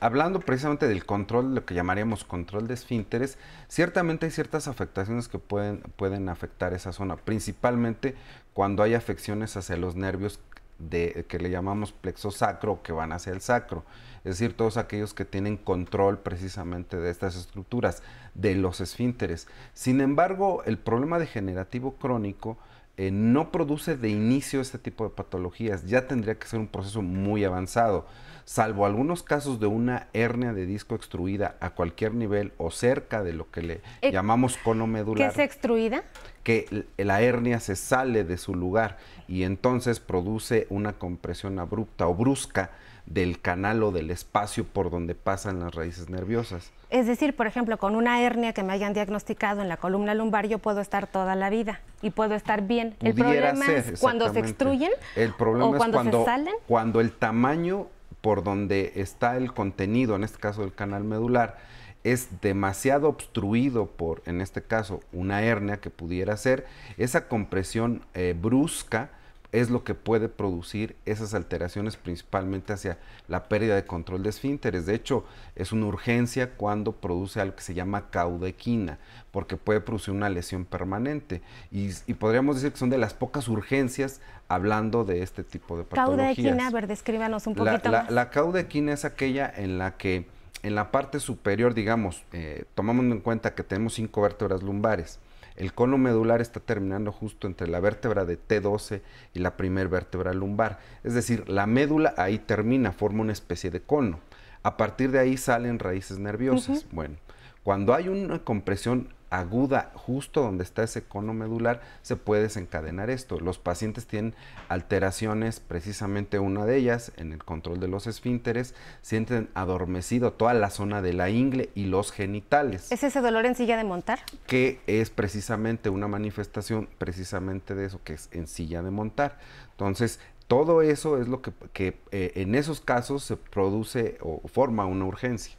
hablando 0.00 0.40
precisamente 0.40 0.88
del 0.88 1.04
control, 1.04 1.54
lo 1.54 1.64
que 1.66 1.74
llamaríamos 1.74 2.24
control 2.24 2.66
de 2.66 2.74
esfínteres, 2.74 3.36
ciertamente 3.68 4.26
hay 4.26 4.32
ciertas 4.32 4.68
afectaciones 4.68 5.28
que 5.28 5.38
pueden, 5.38 5.80
pueden 5.96 6.28
afectar 6.28 6.72
esa 6.72 6.92
zona, 6.92 7.16
principalmente 7.16 8.14
cuando 8.54 8.82
hay 8.82 8.94
afecciones 8.94 9.56
hacia 9.56 9.76
los 9.76 9.96
nervios 9.96 10.40
de, 10.78 11.24
que 11.28 11.38
le 11.38 11.50
llamamos 11.50 11.92
plexo 11.92 12.30
sacro 12.30 12.82
que 12.82 12.92
van 12.92 13.12
hacia 13.12 13.32
el 13.32 13.40
sacro, 13.40 13.84
es 14.24 14.38
decir, 14.38 14.56
todos 14.56 14.76
aquellos 14.76 15.14
que 15.14 15.24
tienen 15.24 15.56
control 15.56 16.18
precisamente 16.18 16.96
de 16.96 17.10
estas 17.10 17.36
estructuras, 17.36 18.02
de 18.34 18.54
los 18.54 18.80
esfínteres. 18.80 19.46
Sin 19.74 20.00
embargo, 20.00 20.62
el 20.64 20.78
problema 20.78 21.18
degenerativo 21.18 21.94
crónico 21.96 22.56
eh, 22.96 23.10
no 23.10 23.50
produce 23.50 23.96
de 23.96 24.08
inicio 24.10 24.60
este 24.60 24.78
tipo 24.78 25.04
de 25.04 25.10
patologías, 25.10 25.86
ya 25.86 26.06
tendría 26.06 26.38
que 26.38 26.46
ser 26.46 26.58
un 26.60 26.68
proceso 26.68 27.02
muy 27.02 27.44
avanzado, 27.44 28.06
salvo 28.44 28.84
algunos 28.86 29.22
casos 29.22 29.60
de 29.60 29.66
una 29.66 30.08
hernia 30.12 30.52
de 30.52 30.66
disco 30.66 30.94
extruida 30.94 31.56
a 31.60 31.70
cualquier 31.70 32.12
nivel 32.14 32.52
o 32.58 32.70
cerca 32.70 33.22
de 33.22 33.32
lo 33.32 33.50
que 33.50 33.62
le 33.62 33.80
Eh, 34.02 34.12
llamamos 34.12 34.56
cono 34.58 34.86
medular. 34.86 35.32
¿Qué 35.32 35.42
es 35.42 35.46
extruida? 35.50 36.04
que 36.42 36.86
la 36.96 37.22
hernia 37.22 37.60
se 37.60 37.76
sale 37.76 38.24
de 38.24 38.36
su 38.36 38.56
lugar 38.56 38.98
y 39.28 39.44
entonces 39.44 40.00
produce 40.00 40.66
una 40.70 40.94
compresión 40.94 41.60
abrupta 41.60 42.08
o 42.08 42.16
brusca 42.16 42.72
del 43.06 43.40
canal 43.40 43.82
o 43.82 43.90
del 43.90 44.10
espacio 44.10 44.64
por 44.64 44.90
donde 44.90 45.14
pasan 45.14 45.60
las 45.60 45.74
raíces 45.74 46.08
nerviosas. 46.08 46.70
Es 46.90 47.06
decir, 47.06 47.34
por 47.34 47.46
ejemplo, 47.46 47.78
con 47.78 47.96
una 47.96 48.22
hernia 48.22 48.52
que 48.52 48.62
me 48.62 48.72
hayan 48.72 48.92
diagnosticado 48.92 49.62
en 49.62 49.68
la 49.68 49.76
columna 49.76 50.14
lumbar, 50.14 50.46
yo 50.46 50.58
puedo 50.58 50.80
estar 50.80 51.06
toda 51.06 51.34
la 51.34 51.50
vida 51.50 51.80
y 52.02 52.10
puedo 52.10 52.34
estar 52.34 52.62
bien. 52.62 52.96
el 53.00 53.14
problema 53.14 53.66
ser, 53.66 53.94
es 53.94 54.00
cuando 54.00 54.32
se 54.32 54.40
extruyen 54.40 54.90
El 55.16 55.32
problema 55.34 55.66
o 55.68 55.74
es 55.74 55.78
cuando, 55.78 55.96
cuando, 55.98 56.18
se 56.20 56.24
salen. 56.24 56.54
cuando 56.66 57.00
el 57.00 57.12
tamaño 57.12 57.86
por 58.20 58.44
donde 58.44 58.92
está 58.96 59.36
el 59.36 59.52
contenido, 59.52 60.16
en 60.16 60.24
este 60.24 60.38
caso 60.38 60.62
el 60.64 60.72
canal 60.72 61.04
medular, 61.04 61.58
es 62.04 62.40
demasiado 62.40 63.08
obstruido 63.08 63.86
por, 63.86 64.22
en 64.26 64.40
este 64.40 64.62
caso, 64.62 65.00
una 65.12 65.42
hernia 65.42 65.78
que 65.78 65.90
pudiera 65.90 66.36
ser, 66.36 66.66
esa 66.96 67.28
compresión 67.28 68.02
eh, 68.14 68.34
brusca 68.40 69.10
es 69.52 69.68
lo 69.70 69.84
que 69.84 69.94
puede 69.94 70.28
producir 70.28 70.96
esas 71.04 71.34
alteraciones 71.34 71.96
principalmente 71.96 72.72
hacia 72.72 72.98
la 73.28 73.44
pérdida 73.44 73.74
de 73.74 73.84
control 73.84 74.22
de 74.22 74.30
esfínteres. 74.30 74.86
De 74.86 74.94
hecho, 74.94 75.24
es 75.56 75.72
una 75.72 75.86
urgencia 75.86 76.54
cuando 76.54 76.92
produce 76.92 77.40
algo 77.40 77.56
que 77.56 77.62
se 77.62 77.74
llama 77.74 78.08
caudequina, 78.10 78.98
porque 79.30 79.56
puede 79.58 79.80
producir 79.80 80.14
una 80.14 80.30
lesión 80.30 80.64
permanente. 80.64 81.42
Y, 81.70 81.90
y 82.06 82.14
podríamos 82.14 82.56
decir 82.56 82.72
que 82.72 82.78
son 82.78 82.90
de 82.90 82.98
las 82.98 83.12
pocas 83.12 83.46
urgencias 83.48 84.20
hablando 84.48 85.04
de 85.04 85.22
este 85.22 85.44
tipo 85.44 85.76
de 85.76 85.84
patologías. 85.84 86.34
Caudequina, 86.36 86.66
a 86.66 86.70
ver, 86.70 86.86
descríbanos 86.86 87.46
un 87.46 87.54
La, 87.56 87.72
poquito 87.72 87.90
la, 87.90 88.02
más. 88.04 88.10
la 88.10 88.30
caudequina 88.30 88.92
es 88.92 89.04
aquella 89.04 89.52
en 89.54 89.78
la 89.78 89.96
que 89.96 90.26
en 90.62 90.74
la 90.74 90.90
parte 90.92 91.18
superior, 91.20 91.74
digamos, 91.74 92.22
eh, 92.32 92.64
tomamos 92.74 93.04
en 93.04 93.18
cuenta 93.20 93.54
que 93.54 93.64
tenemos 93.64 93.94
cinco 93.94 94.22
vértebras 94.22 94.62
lumbares. 94.62 95.18
El 95.56 95.74
cono 95.74 95.98
medular 95.98 96.40
está 96.40 96.60
terminando 96.60 97.12
justo 97.12 97.46
entre 97.46 97.68
la 97.68 97.80
vértebra 97.80 98.24
de 98.24 98.38
T12 98.38 99.02
y 99.34 99.38
la 99.40 99.56
primer 99.56 99.88
vértebra 99.88 100.32
lumbar. 100.32 100.78
Es 101.04 101.14
decir, 101.14 101.48
la 101.48 101.66
médula 101.66 102.14
ahí 102.16 102.38
termina, 102.38 102.92
forma 102.92 103.22
una 103.22 103.32
especie 103.32 103.70
de 103.70 103.82
cono. 103.82 104.20
A 104.62 104.76
partir 104.76 105.10
de 105.10 105.18
ahí 105.18 105.36
salen 105.36 105.78
raíces 105.78 106.18
nerviosas. 106.18 106.86
Bueno, 106.92 107.16
cuando 107.62 107.94
hay 107.94 108.08
una 108.08 108.40
compresión 108.40 109.08
aguda 109.32 109.90
justo 109.94 110.42
donde 110.42 110.62
está 110.62 110.82
ese 110.82 111.04
cono 111.04 111.32
medular, 111.32 111.80
se 112.02 112.16
puede 112.16 112.42
desencadenar 112.42 113.08
esto. 113.08 113.40
Los 113.40 113.58
pacientes 113.58 114.06
tienen 114.06 114.34
alteraciones, 114.68 115.58
precisamente 115.58 116.38
una 116.38 116.66
de 116.66 116.76
ellas, 116.76 117.12
en 117.16 117.32
el 117.32 117.42
control 117.42 117.80
de 117.80 117.88
los 117.88 118.06
esfínteres, 118.06 118.74
sienten 119.00 119.48
adormecido 119.54 120.34
toda 120.34 120.52
la 120.52 120.68
zona 120.68 121.00
de 121.00 121.14
la 121.14 121.30
ingle 121.30 121.70
y 121.74 121.86
los 121.86 122.12
genitales, 122.12 122.92
¿Es 122.92 123.02
ese 123.02 123.22
dolor 123.22 123.46
en 123.46 123.54
silla 123.54 123.78
de 123.78 123.84
montar? 123.84 124.20
que 124.46 124.80
es 124.86 125.08
precisamente 125.08 125.88
una 125.88 126.08
manifestación 126.08 126.88
precisamente 126.98 127.74
de 127.74 127.86
eso, 127.86 128.00
que 128.04 128.12
es 128.12 128.28
en 128.32 128.46
silla 128.46 128.82
de 128.82 128.90
montar. 128.90 129.38
Entonces, 129.70 130.20
todo 130.46 130.82
eso 130.82 131.16
es 131.16 131.28
lo 131.28 131.40
que, 131.40 131.52
que, 131.72 131.96
eh, 132.10 132.32
en 132.34 132.54
esos 132.54 132.82
casos 132.82 133.24
se 133.24 133.38
produce 133.38 134.18
o 134.20 134.46
forma 134.46 134.84
una 134.84 135.06
urgencia. 135.06 135.56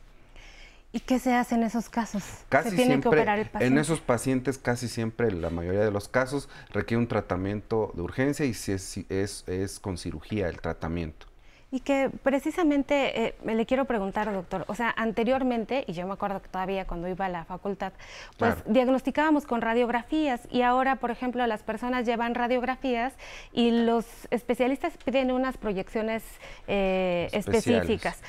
¿Y 0.96 1.00
qué 1.00 1.18
se 1.18 1.34
hace 1.34 1.56
en 1.56 1.64
esos 1.64 1.90
casos? 1.90 2.24
Casi 2.50 2.70
¿Se 2.70 2.76
tiene 2.76 2.92
siempre, 2.92 3.10
que 3.10 3.16
operar 3.16 3.40
el 3.40 3.48
paciente? 3.48 3.66
en 3.76 3.82
esos 3.82 4.00
pacientes, 4.00 4.60
casi 4.60 4.88
siempre, 4.88 5.32
la 5.32 5.50
mayoría 5.50 5.82
de 5.84 5.90
los 5.92 6.08
casos, 6.08 6.50
requiere 6.72 7.00
un 7.02 7.08
tratamiento 7.08 7.92
de 7.96 8.04
urgencia 8.04 8.46
y 8.46 8.54
si 8.54 8.74
es, 8.74 8.84
si 8.84 9.06
es, 9.10 9.44
es 9.48 9.80
con 9.80 9.98
cirugía 9.98 10.48
el 10.50 10.62
tratamiento. 10.62 11.26
Y 11.72 11.80
que 11.80 12.12
precisamente 12.22 13.20
eh, 13.26 13.36
me 13.44 13.56
le 13.56 13.66
quiero 13.66 13.86
preguntar, 13.86 14.32
doctor, 14.32 14.64
o 14.68 14.76
sea, 14.76 14.94
anteriormente, 14.96 15.84
y 15.88 15.94
yo 15.94 16.06
me 16.06 16.14
acuerdo 16.14 16.40
que 16.40 16.48
todavía 16.48 16.86
cuando 16.86 17.08
iba 17.08 17.26
a 17.26 17.30
la 17.30 17.46
facultad, 17.46 17.94
pues 18.38 18.54
Claro. 18.54 18.72
diagnosticábamos 18.72 19.48
con 19.48 19.60
radiografías 19.62 20.42
y 20.52 20.62
ahora, 20.62 20.98
por 20.98 21.10
ejemplo, 21.10 21.48
las 21.48 21.64
personas 21.64 22.06
llevan 22.06 22.36
radiografías 22.36 23.14
y 23.54 23.72
los 23.72 24.06
especialistas 24.30 24.94
piden 25.04 25.32
unas 25.32 25.58
proyecciones 25.58 26.22
eh, 26.68 27.30
específicas. 27.32 28.22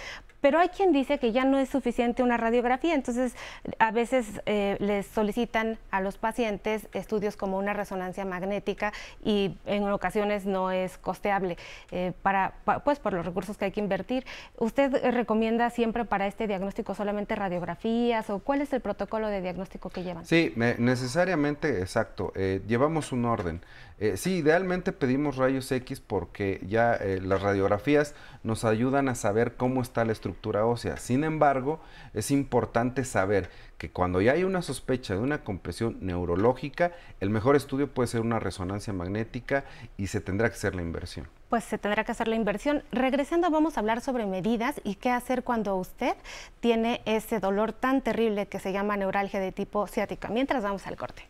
Pero 0.44 0.58
hay 0.58 0.68
quien 0.68 0.92
dice 0.92 1.18
que 1.18 1.32
ya 1.32 1.46
no 1.46 1.58
es 1.58 1.70
suficiente 1.70 2.22
una 2.22 2.36
radiografía, 2.36 2.92
entonces 2.94 3.34
a 3.78 3.90
veces 3.92 4.26
eh, 4.44 4.76
les 4.78 5.06
solicitan 5.06 5.78
a 5.90 6.02
los 6.02 6.18
pacientes 6.18 6.86
estudios 6.92 7.34
como 7.34 7.56
una 7.56 7.72
resonancia 7.72 8.26
magnética 8.26 8.92
y 9.24 9.56
en 9.64 9.88
ocasiones 9.88 10.44
no 10.44 10.70
es 10.70 10.98
costeable 10.98 11.56
eh, 11.92 12.12
para, 12.20 12.52
pa- 12.66 12.80
pues 12.80 12.98
por 12.98 13.14
los 13.14 13.24
recursos 13.24 13.56
que 13.56 13.64
hay 13.64 13.70
que 13.72 13.80
invertir. 13.80 14.26
¿Usted 14.58 15.10
recomienda 15.14 15.70
siempre 15.70 16.04
para 16.04 16.26
este 16.26 16.46
diagnóstico 16.46 16.94
solamente 16.94 17.34
radiografías 17.34 18.28
o 18.28 18.38
cuál 18.40 18.60
es 18.60 18.70
el 18.74 18.82
protocolo 18.82 19.28
de 19.28 19.40
diagnóstico 19.40 19.88
que 19.88 20.02
llevan? 20.02 20.26
Sí, 20.26 20.52
me- 20.56 20.74
necesariamente, 20.76 21.80
exacto. 21.80 22.34
eh, 22.36 22.60
llevamos 22.68 23.12
un 23.12 23.24
orden. 23.24 23.62
Eh, 23.98 24.16
sí, 24.16 24.38
idealmente 24.38 24.92
pedimos 24.92 25.36
rayos 25.36 25.70
X 25.70 26.00
porque 26.00 26.60
ya 26.66 26.94
eh, 26.96 27.20
las 27.22 27.40
radiografías 27.40 28.14
nos 28.42 28.64
ayudan 28.64 29.08
a 29.08 29.14
saber 29.14 29.54
cómo 29.54 29.80
está 29.80 30.04
la 30.04 30.10
ósea. 30.42 30.96
Sin 30.96 31.24
embargo, 31.24 31.80
es 32.12 32.30
importante 32.30 33.04
saber 33.04 33.50
que 33.78 33.90
cuando 33.90 34.20
ya 34.20 34.32
hay 34.32 34.44
una 34.44 34.62
sospecha 34.62 35.14
de 35.14 35.20
una 35.20 35.42
compresión 35.44 35.98
neurológica, 36.00 36.92
el 37.20 37.30
mejor 37.30 37.56
estudio 37.56 37.88
puede 37.88 38.06
ser 38.06 38.20
una 38.20 38.38
resonancia 38.38 38.92
magnética 38.92 39.64
y 39.96 40.06
se 40.06 40.20
tendrá 40.20 40.48
que 40.48 40.54
hacer 40.54 40.74
la 40.74 40.82
inversión. 40.82 41.28
Pues 41.48 41.64
se 41.64 41.78
tendrá 41.78 42.04
que 42.04 42.12
hacer 42.12 42.28
la 42.28 42.36
inversión. 42.36 42.82
Regresando 42.92 43.50
vamos 43.50 43.76
a 43.76 43.80
hablar 43.80 44.00
sobre 44.00 44.26
medidas 44.26 44.80
y 44.84 44.96
qué 44.96 45.10
hacer 45.10 45.44
cuando 45.44 45.76
usted 45.76 46.16
tiene 46.60 47.02
ese 47.04 47.40
dolor 47.40 47.72
tan 47.72 48.00
terrible 48.00 48.46
que 48.46 48.58
se 48.58 48.72
llama 48.72 48.96
neuralgia 48.96 49.40
de 49.40 49.52
tipo 49.52 49.86
ciática. 49.86 50.28
Mientras 50.28 50.62
vamos 50.62 50.86
al 50.86 50.96
corte. 50.96 51.24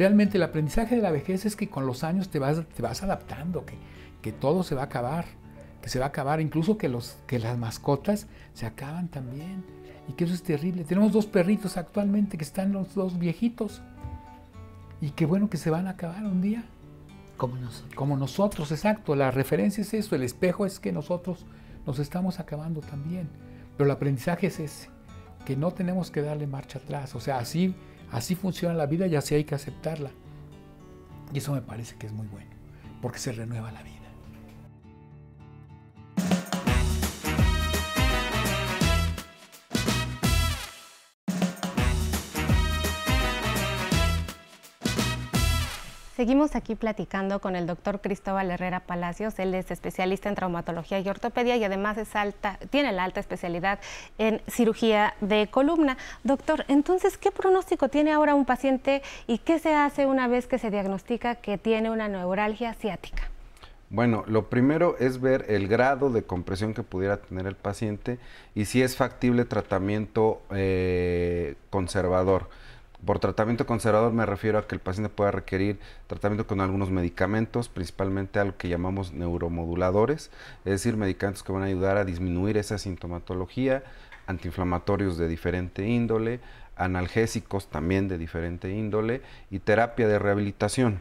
Realmente 0.00 0.38
el 0.38 0.42
aprendizaje 0.44 0.96
de 0.96 1.02
la 1.02 1.10
vejez 1.10 1.44
es 1.44 1.56
que 1.56 1.68
con 1.68 1.84
los 1.84 2.04
años 2.04 2.30
te 2.30 2.38
vas, 2.38 2.66
te 2.74 2.80
vas 2.80 3.02
adaptando, 3.02 3.66
que, 3.66 3.74
que 4.22 4.32
todo 4.32 4.62
se 4.62 4.74
va 4.74 4.80
a 4.80 4.84
acabar, 4.86 5.26
que 5.82 5.90
se 5.90 5.98
va 5.98 6.06
a 6.06 6.08
acabar, 6.08 6.40
incluso 6.40 6.78
que, 6.78 6.88
los, 6.88 7.18
que 7.26 7.38
las 7.38 7.58
mascotas 7.58 8.26
se 8.54 8.64
acaban 8.64 9.08
también. 9.08 9.62
Y 10.08 10.14
que 10.14 10.24
eso 10.24 10.32
es 10.32 10.42
terrible. 10.42 10.84
Tenemos 10.84 11.12
dos 11.12 11.26
perritos 11.26 11.76
actualmente 11.76 12.38
que 12.38 12.44
están 12.44 12.72
los 12.72 12.94
dos 12.94 13.18
viejitos. 13.18 13.82
Y 15.02 15.10
qué 15.10 15.26
bueno 15.26 15.50
que 15.50 15.58
se 15.58 15.68
van 15.68 15.86
a 15.86 15.90
acabar 15.90 16.24
un 16.24 16.40
día. 16.40 16.64
Como 17.36 17.56
nosotros. 17.56 17.94
Como 17.94 18.16
nosotros, 18.16 18.72
exacto. 18.72 19.14
La 19.14 19.30
referencia 19.30 19.82
es 19.82 19.92
eso, 19.92 20.16
el 20.16 20.22
espejo 20.22 20.64
es 20.64 20.80
que 20.80 20.92
nosotros 20.92 21.44
nos 21.84 21.98
estamos 21.98 22.40
acabando 22.40 22.80
también. 22.80 23.28
Pero 23.76 23.84
el 23.84 23.90
aprendizaje 23.90 24.46
es 24.46 24.60
ese, 24.60 24.88
que 25.44 25.56
no 25.56 25.72
tenemos 25.72 26.10
que 26.10 26.22
darle 26.22 26.46
marcha 26.46 26.78
atrás. 26.78 27.14
O 27.14 27.20
sea, 27.20 27.36
así, 27.36 27.74
así 28.12 28.34
funciona 28.34 28.74
la 28.74 28.86
vida 28.86 29.06
y 29.06 29.16
así 29.16 29.34
hay 29.34 29.44
que 29.44 29.54
aceptarla. 29.54 30.10
Y 31.32 31.38
eso 31.38 31.52
me 31.52 31.62
parece 31.62 31.96
que 31.96 32.06
es 32.06 32.12
muy 32.12 32.26
bueno, 32.26 32.50
porque 33.00 33.18
se 33.18 33.32
renueva 33.32 33.70
la 33.72 33.82
vida. 33.82 33.99
Seguimos 46.20 46.54
aquí 46.54 46.74
platicando 46.74 47.40
con 47.40 47.56
el 47.56 47.66
doctor 47.66 48.02
Cristóbal 48.02 48.50
Herrera 48.50 48.80
Palacios. 48.80 49.38
Él 49.38 49.54
es 49.54 49.70
especialista 49.70 50.28
en 50.28 50.34
traumatología 50.34 51.00
y 51.00 51.08
ortopedia 51.08 51.56
y 51.56 51.64
además 51.64 51.96
es 51.96 52.14
alta, 52.14 52.58
tiene 52.68 52.92
la 52.92 53.04
alta 53.04 53.20
especialidad 53.20 53.78
en 54.18 54.42
cirugía 54.46 55.14
de 55.22 55.48
columna. 55.50 55.96
Doctor, 56.22 56.66
entonces, 56.68 57.16
¿qué 57.16 57.30
pronóstico 57.30 57.88
tiene 57.88 58.12
ahora 58.12 58.34
un 58.34 58.44
paciente 58.44 59.00
y 59.26 59.38
qué 59.38 59.58
se 59.58 59.74
hace 59.74 60.04
una 60.04 60.28
vez 60.28 60.46
que 60.46 60.58
se 60.58 60.70
diagnostica 60.70 61.36
que 61.36 61.56
tiene 61.56 61.88
una 61.88 62.06
neuralgia 62.06 62.74
ciática? 62.74 63.30
Bueno, 63.88 64.22
lo 64.26 64.50
primero 64.50 64.96
es 65.00 65.22
ver 65.22 65.46
el 65.48 65.68
grado 65.68 66.10
de 66.10 66.22
compresión 66.22 66.74
que 66.74 66.82
pudiera 66.82 67.16
tener 67.16 67.46
el 67.46 67.56
paciente 67.56 68.18
y 68.54 68.66
si 68.66 68.82
es 68.82 68.94
factible 68.94 69.46
tratamiento 69.46 70.42
eh, 70.50 71.54
conservador. 71.70 72.50
Por 73.04 73.18
tratamiento 73.18 73.66
conservador 73.66 74.12
me 74.12 74.26
refiero 74.26 74.58
a 74.58 74.66
que 74.66 74.74
el 74.74 74.80
paciente 74.80 75.08
pueda 75.08 75.30
requerir 75.30 75.78
tratamiento 76.06 76.46
con 76.46 76.60
algunos 76.60 76.90
medicamentos, 76.90 77.68
principalmente 77.68 78.38
algo 78.38 78.58
que 78.58 78.68
llamamos 78.68 79.12
neuromoduladores, 79.12 80.30
es 80.64 80.72
decir, 80.72 80.96
medicamentos 80.96 81.42
que 81.42 81.52
van 81.52 81.62
a 81.62 81.66
ayudar 81.66 81.96
a 81.96 82.04
disminuir 82.04 82.58
esa 82.58 82.76
sintomatología, 82.76 83.82
antiinflamatorios 84.26 85.16
de 85.16 85.28
diferente 85.28 85.86
índole, 85.86 86.40
analgésicos 86.76 87.68
también 87.68 88.08
de 88.08 88.18
diferente 88.18 88.70
índole 88.70 89.22
y 89.50 89.60
terapia 89.60 90.06
de 90.06 90.18
rehabilitación. 90.18 91.00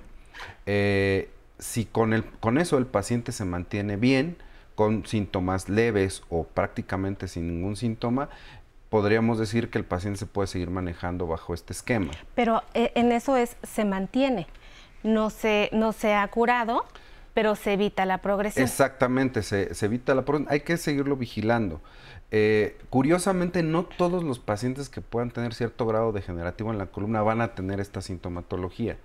Eh, 0.65 1.29
si 1.58 1.84
con, 1.84 2.13
el, 2.13 2.24
con 2.24 2.58
eso 2.58 2.77
el 2.77 2.86
paciente 2.86 3.34
se 3.34 3.44
mantiene 3.44 3.98
bien, 3.98 4.38
con 4.75 5.06
síntomas 5.06 5.68
leves 5.68 6.24
o 6.29 6.46
prácticamente 6.46 7.27
sin 7.27 7.50
ningún 7.50 7.75
síntoma, 7.75 8.29
podríamos 8.89 9.38
decir 9.39 9.69
que 9.69 9.77
el 9.77 9.86
paciente 9.86 10.19
se 10.19 10.25
puede 10.25 10.48
seguir 10.48 10.69
manejando 10.69 11.27
bajo 11.27 11.53
este 11.53 11.74
esquema. 11.74 12.12
Pero 12.36 12.63
eh, 12.74 12.91
en 12.96 13.12
eso 13.12 13.38
es, 13.38 13.55
se 13.63 13.86
mantiene, 13.86 14.48
no 15.03 15.29
se, 15.29 15.69
no 15.72 15.93
se 15.93 16.13
ha 16.13 16.27
curado, 16.27 16.86
pero 17.34 17.55
se 17.55 17.74
evita 17.74 18.05
la 18.05 18.19
progresión. 18.19 18.65
Exactamente, 18.65 19.43
se, 19.43 19.72
evita 19.86 20.15
la 20.15 20.24
progresión. 20.24 20.51
Hay 20.51 20.62
que 20.62 20.77
seguirlo 20.77 21.15
vigilando. 21.15 21.81
Eh, 22.31 22.77
curiosamente, 22.89 23.63
no 23.63 23.86
todos 23.86 24.24
los 24.24 24.39
pacientes 24.39 24.89
que 24.89 25.01
puedan 25.01 25.31
tener 25.31 25.53
cierto 25.53 25.86
grado 25.86 26.12
degenerativo 26.12 26.72
en 26.72 26.77
la 26.77 26.88
columna 26.88 27.22
van 27.22 27.41
a 27.41 27.55
tener 27.55 27.79
esta 27.79 28.01
sintomatología. 28.01 28.98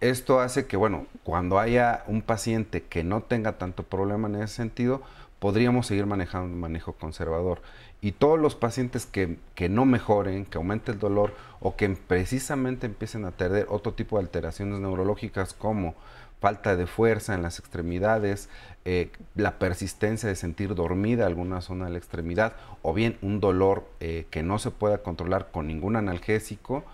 Esto 0.00 0.40
hace 0.40 0.66
que, 0.66 0.76
bueno, 0.76 1.06
cuando 1.22 1.58
haya 1.58 2.04
un 2.06 2.20
paciente 2.20 2.82
que 2.82 3.02
no 3.02 3.22
tenga 3.22 3.52
tanto 3.52 3.82
problema 3.82 4.28
en 4.28 4.36
ese 4.36 4.54
sentido, 4.54 5.02
podríamos 5.38 5.86
seguir 5.86 6.06
manejando 6.06 6.52
un 6.52 6.60
manejo 6.60 6.92
conservador. 6.92 7.60
Y 8.06 8.12
todos 8.12 8.38
los 8.38 8.54
pacientes 8.54 9.04
que, 9.04 9.36
que, 9.56 9.68
no 9.68 9.84
mejoren, 9.84 10.44
que 10.44 10.58
aumente 10.58 10.92
el 10.92 11.00
dolor 11.00 11.34
o 11.58 11.74
que 11.74 11.88
precisamente 11.88 12.86
empiecen 12.86 13.24
a 13.24 13.32
tener 13.32 13.66
otro 13.68 13.94
tipo 13.94 14.16
de 14.16 14.22
alteraciones 14.22 14.78
neurológicas 14.78 15.54
como 15.54 15.96
falta 16.40 16.76
de 16.76 16.86
fuerza 16.86 17.34
en 17.34 17.42
las 17.42 17.58
extremidades, 17.58 18.48
eh, 18.84 19.10
la 19.34 19.58
persistencia 19.58 20.28
de 20.28 20.36
sentir 20.36 20.76
dormida 20.76 21.26
alguna 21.26 21.60
zona 21.60 21.86
de 21.86 21.90
la 21.90 21.98
extremidad 21.98 22.52
o 22.82 22.94
bien 22.94 23.18
un 23.22 23.40
dolor 23.40 23.88
eh, 23.98 24.28
que 24.30 24.44
no 24.44 24.60
se 24.60 24.70
pueda 24.70 24.98
controlar 24.98 25.50
con 25.50 25.66
ningún 25.66 25.96
analgésico, 25.96 26.84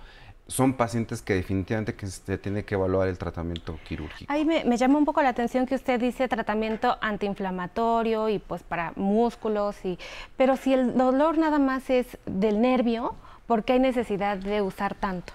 son 0.47 0.75
pacientes 0.75 1.23
que 1.23 1.35
definitivamente 1.35 1.95
que 1.95 2.07
se 2.07 2.37
tiene 2.39 2.65
que 2.65 2.75
evaluar 2.75 3.09
el 3.09 3.17
tratamiento 3.17 3.79
quirúrgico. 3.85 4.31
Ahí 4.33 4.45
me, 4.45 4.65
me, 4.65 4.77
llama 4.77 4.99
un 4.99 5.05
poco 5.05 5.23
la 5.23 5.31
atención 5.31 5.67
que 5.67 5.75
usted 5.75 6.01
dice 6.01 6.29
tratamiento 6.29 6.99
antiinflamatorio 7.01 8.29
y 8.29 8.39
pues 8.39 8.63
para 8.63 8.93
músculos, 8.97 9.77
y, 9.85 9.99
pero 10.37 10.57
si 10.57 10.75
el 10.75 10.97
dolor 10.97 11.39
nada 11.39 11.59
más 11.59 11.89
es 11.91 12.19
del 12.27 12.61
nervio, 12.61 13.15
¿por 13.47 13.65
qué 13.65 13.75
hay 13.75 13.81
necesidad 13.81 14.37
de 14.37 14.63
usar 14.63 14.95
tanto? 14.95 15.33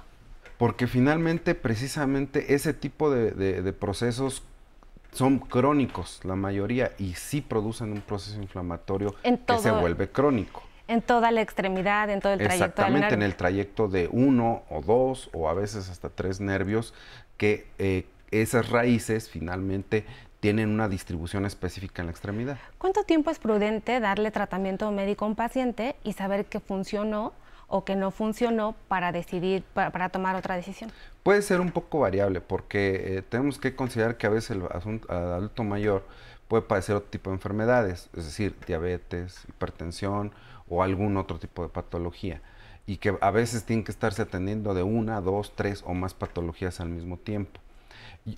Porque 0.57 0.87
finalmente 0.87 1.55
precisamente 1.55 2.53
ese 2.53 2.73
tipo 2.73 3.09
de, 3.09 3.31
de 3.31 3.73
procesos 3.73 4.43
son 5.11 5.39
crónicos, 5.39 6.19
la 6.23 6.35
mayoría, 6.35 6.91
y 6.99 7.13
sí 7.13 7.41
producen 7.41 7.91
un 7.91 8.01
proceso 8.01 8.39
inflamatorio 8.41 9.15
que 9.23 9.57
se 9.57 9.71
vuelve 9.71 10.09
crónico. 10.09 10.63
En 10.87 11.01
toda 11.01 11.31
la 11.31 11.41
extremidad, 11.41 12.09
en 12.09 12.21
todo 12.21 12.33
el 12.33 12.39
trayecto 12.39 12.65
Exactamente, 12.81 13.13
en 13.13 13.23
el 13.23 13.35
trayecto 13.35 13.87
de 13.87 14.07
uno 14.11 14.63
o 14.69 14.81
dos 14.81 15.29
o 15.33 15.49
a 15.49 15.53
veces 15.53 15.89
hasta 15.89 16.09
tres 16.09 16.39
nervios 16.39 16.93
que 17.37 17.67
eh, 17.77 18.05
esas 18.31 18.69
raíces 18.69 19.29
finalmente 19.29 20.05
tienen 20.39 20.69
una 20.69 20.87
distribución 20.87 21.45
específica 21.45 22.01
en 22.01 22.07
la 22.07 22.11
extremidad. 22.11 22.57
¿Cuánto 22.77 23.03
tiempo 23.03 23.31
es 23.31 23.39
prudente 23.39 23.99
darle 23.99 24.31
tratamiento 24.31 24.91
médico 24.91 25.25
a 25.25 25.27
un 25.29 25.35
paciente 25.35 25.95
y 26.03 26.13
saber 26.13 26.45
que 26.45 26.59
funcionó 26.59 27.33
o 27.67 27.83
que 27.83 27.95
no 27.95 28.11
funcionó 28.11 28.75
para 28.87 29.11
decidir, 29.11 29.63
para, 29.73 30.09
tomar 30.09 30.35
otra 30.35 30.55
decisión? 30.55 30.91
Puede 31.23 31.41
ser 31.41 31.59
un 31.59 31.71
poco 31.71 31.99
variable 31.99 32.39
porque 32.39 33.17
eh, 33.17 33.21
tenemos 33.27 33.59
que 33.59 33.75
considerar 33.75 34.17
que 34.17 34.27
a 34.27 34.29
veces 34.29 34.51
el 34.51 34.63
adulto 35.09 35.63
mayor 35.63 36.05
puede 36.47 36.63
padecer 36.63 36.95
otro 36.95 37.09
tipo 37.09 37.29
de 37.29 37.35
enfermedades, 37.35 38.09
es 38.15 38.25
decir, 38.25 38.55
diabetes, 38.65 39.43
hipertensión 39.49 40.31
o 40.69 40.83
algún 40.83 41.17
otro 41.17 41.39
tipo 41.39 41.63
de 41.63 41.69
patología 41.69 42.41
y 42.85 42.97
que 42.97 43.17
a 43.19 43.31
veces 43.31 43.65
tienen 43.65 43.83
que 43.83 43.91
estarse 43.91 44.21
atendiendo 44.21 44.73
de 44.73 44.83
una, 44.83 45.21
dos, 45.21 45.53
tres 45.55 45.83
o 45.85 45.93
más 45.93 46.13
patologías 46.13 46.79
al 46.79 46.89
mismo 46.89 47.17
tiempo. 47.17 47.59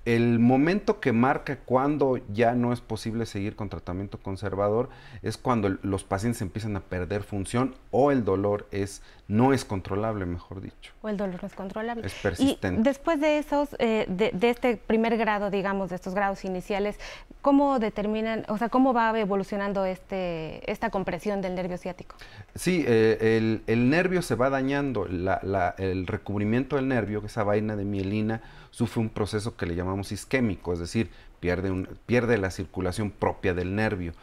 El 0.06 0.38
momento 0.38 1.00
que 1.00 1.14
marca 1.14 1.58
cuando 1.58 2.20
ya 2.32 2.54
no 2.54 2.74
es 2.74 2.80
posible 2.80 3.26
seguir 3.26 3.56
con 3.56 3.70
tratamiento 3.70 4.20
conservador 4.20 4.90
es 5.24 5.38
cuando 5.38 5.70
los 5.82 6.04
pacientes 6.04 6.42
empiezan 6.44 6.76
a 6.76 6.82
perder 6.82 7.24
función 7.24 7.76
o 7.90 8.12
el 8.12 8.24
dolor 8.24 8.68
es 8.72 9.02
no 9.30 9.54
es 9.54 9.64
controlable, 9.64 10.26
mejor 10.26 10.60
dicho. 10.60 10.92
O 11.04 11.10
el 11.10 11.16
dolor 11.16 11.40
no 11.42 11.48
es 11.48 11.54
controlable. 11.54 12.06
Es 12.06 12.16
persistente. 12.16 12.82
Y 12.82 12.84
después 12.84 13.22
de 13.22 13.38
esos, 13.38 13.70
eh, 13.78 14.06
de, 14.10 14.50
este 14.50 14.76
primer 14.76 15.18
grado, 15.18 15.52
digamos, 15.52 15.92
de 15.92 15.96
estos 15.96 16.16
grados 16.16 16.44
iniciales, 16.46 17.00
¿cómo 17.42 17.78
determinan, 17.78 18.44
o 18.48 18.58
sea, 18.58 18.70
cómo 18.70 18.92
va 18.92 19.18
evolucionando 19.20 19.86
este, 19.86 20.70
esta 20.70 20.90
compresión 20.90 21.42
del 21.42 21.54
nervio 21.54 21.78
ciático? 21.78 22.16
Sí, 22.56 22.84
eh, 22.88 23.62
el, 23.68 23.90
nervio 23.90 24.24
se 24.24 24.34
va 24.34 24.50
dañando, 24.50 25.06
el 25.06 26.08
recubrimiento 26.08 26.76
del 26.76 26.88
nervio, 26.88 27.22
esa 27.24 27.44
vaina 27.44 27.76
de 27.76 27.86
mielina, 27.86 28.42
sufre 28.72 29.02
un 29.02 29.10
proceso 29.10 29.56
que 29.56 29.66
le 29.66 29.76
llamamos 29.76 30.12
isquémico, 30.12 30.74
es 30.74 30.80
decir, 30.80 31.10
pierde, 31.40 31.72
un, 31.72 31.88
pierde 32.06 32.38
la 32.38 32.52
circulación 32.52 33.12
propia 33.12 33.54
del 33.54 33.76
nervio 33.76 34.14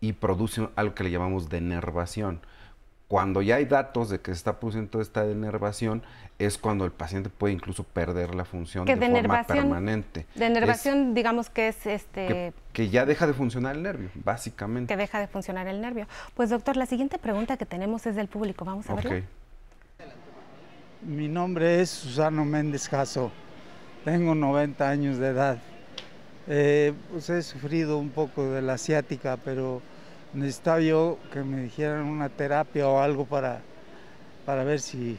y 0.00 0.12
produce 0.12 0.68
algo 0.76 0.94
que 0.94 1.04
le 1.04 1.10
llamamos 1.10 1.48
denervación. 1.48 2.40
Cuando 3.08 3.40
ya 3.40 3.56
hay 3.56 3.66
datos 3.66 4.10
de 4.10 4.20
que 4.20 4.32
se 4.32 4.38
está 4.38 4.58
produciendo 4.58 5.00
esta 5.00 5.24
denervación, 5.24 6.02
es 6.40 6.58
cuando 6.58 6.84
el 6.84 6.90
paciente 6.90 7.30
puede 7.30 7.54
incluso 7.54 7.84
perder 7.84 8.34
la 8.34 8.44
función 8.44 8.84
de 8.84 8.96
forma 8.96 9.44
permanente. 9.44 10.26
Denervación, 10.34 11.14
digamos 11.14 11.48
que 11.48 11.68
es 11.68 11.86
este... 11.86 12.52
Que, 12.72 12.90
ya 12.90 13.06
deja 13.06 13.28
de 13.28 13.32
funcionar 13.32 13.76
el 13.76 13.84
nervio, 13.84 14.10
básicamente. 14.14 14.92
Que 14.92 14.98
deja 14.98 15.20
de 15.20 15.28
funcionar 15.28 15.68
el 15.68 15.80
nervio. 15.80 16.08
Pues 16.34 16.50
doctor, 16.50 16.76
la 16.76 16.86
siguiente 16.86 17.18
pregunta 17.18 17.56
que 17.56 17.64
tenemos 17.64 18.06
es 18.06 18.16
del 18.16 18.26
público. 18.26 18.64
Vamos 18.64 18.90
a 18.90 18.94
okay. 18.94 19.24
Mi 21.02 21.28
nombre 21.28 21.80
es 21.80 21.90
Susano 21.90 22.44
Méndez 22.44 22.88
Caso. 22.88 23.30
Tengo 24.06 24.36
90 24.36 24.88
años 24.88 25.18
de 25.18 25.30
edad. 25.30 25.58
Eh, 26.46 26.92
pues 27.10 27.28
he 27.28 27.42
sufrido 27.42 27.98
un 27.98 28.10
poco 28.10 28.48
de 28.52 28.62
la 28.62 28.74
asiática, 28.74 29.36
pero 29.36 29.82
necesitaba 30.32 30.78
yo 30.78 31.18
que 31.32 31.42
me 31.42 31.62
dijeran 31.62 32.04
una 32.04 32.28
terapia 32.28 32.88
o 32.88 33.00
algo 33.00 33.24
para, 33.24 33.62
para 34.44 34.62
ver 34.62 34.78
si 34.78 35.18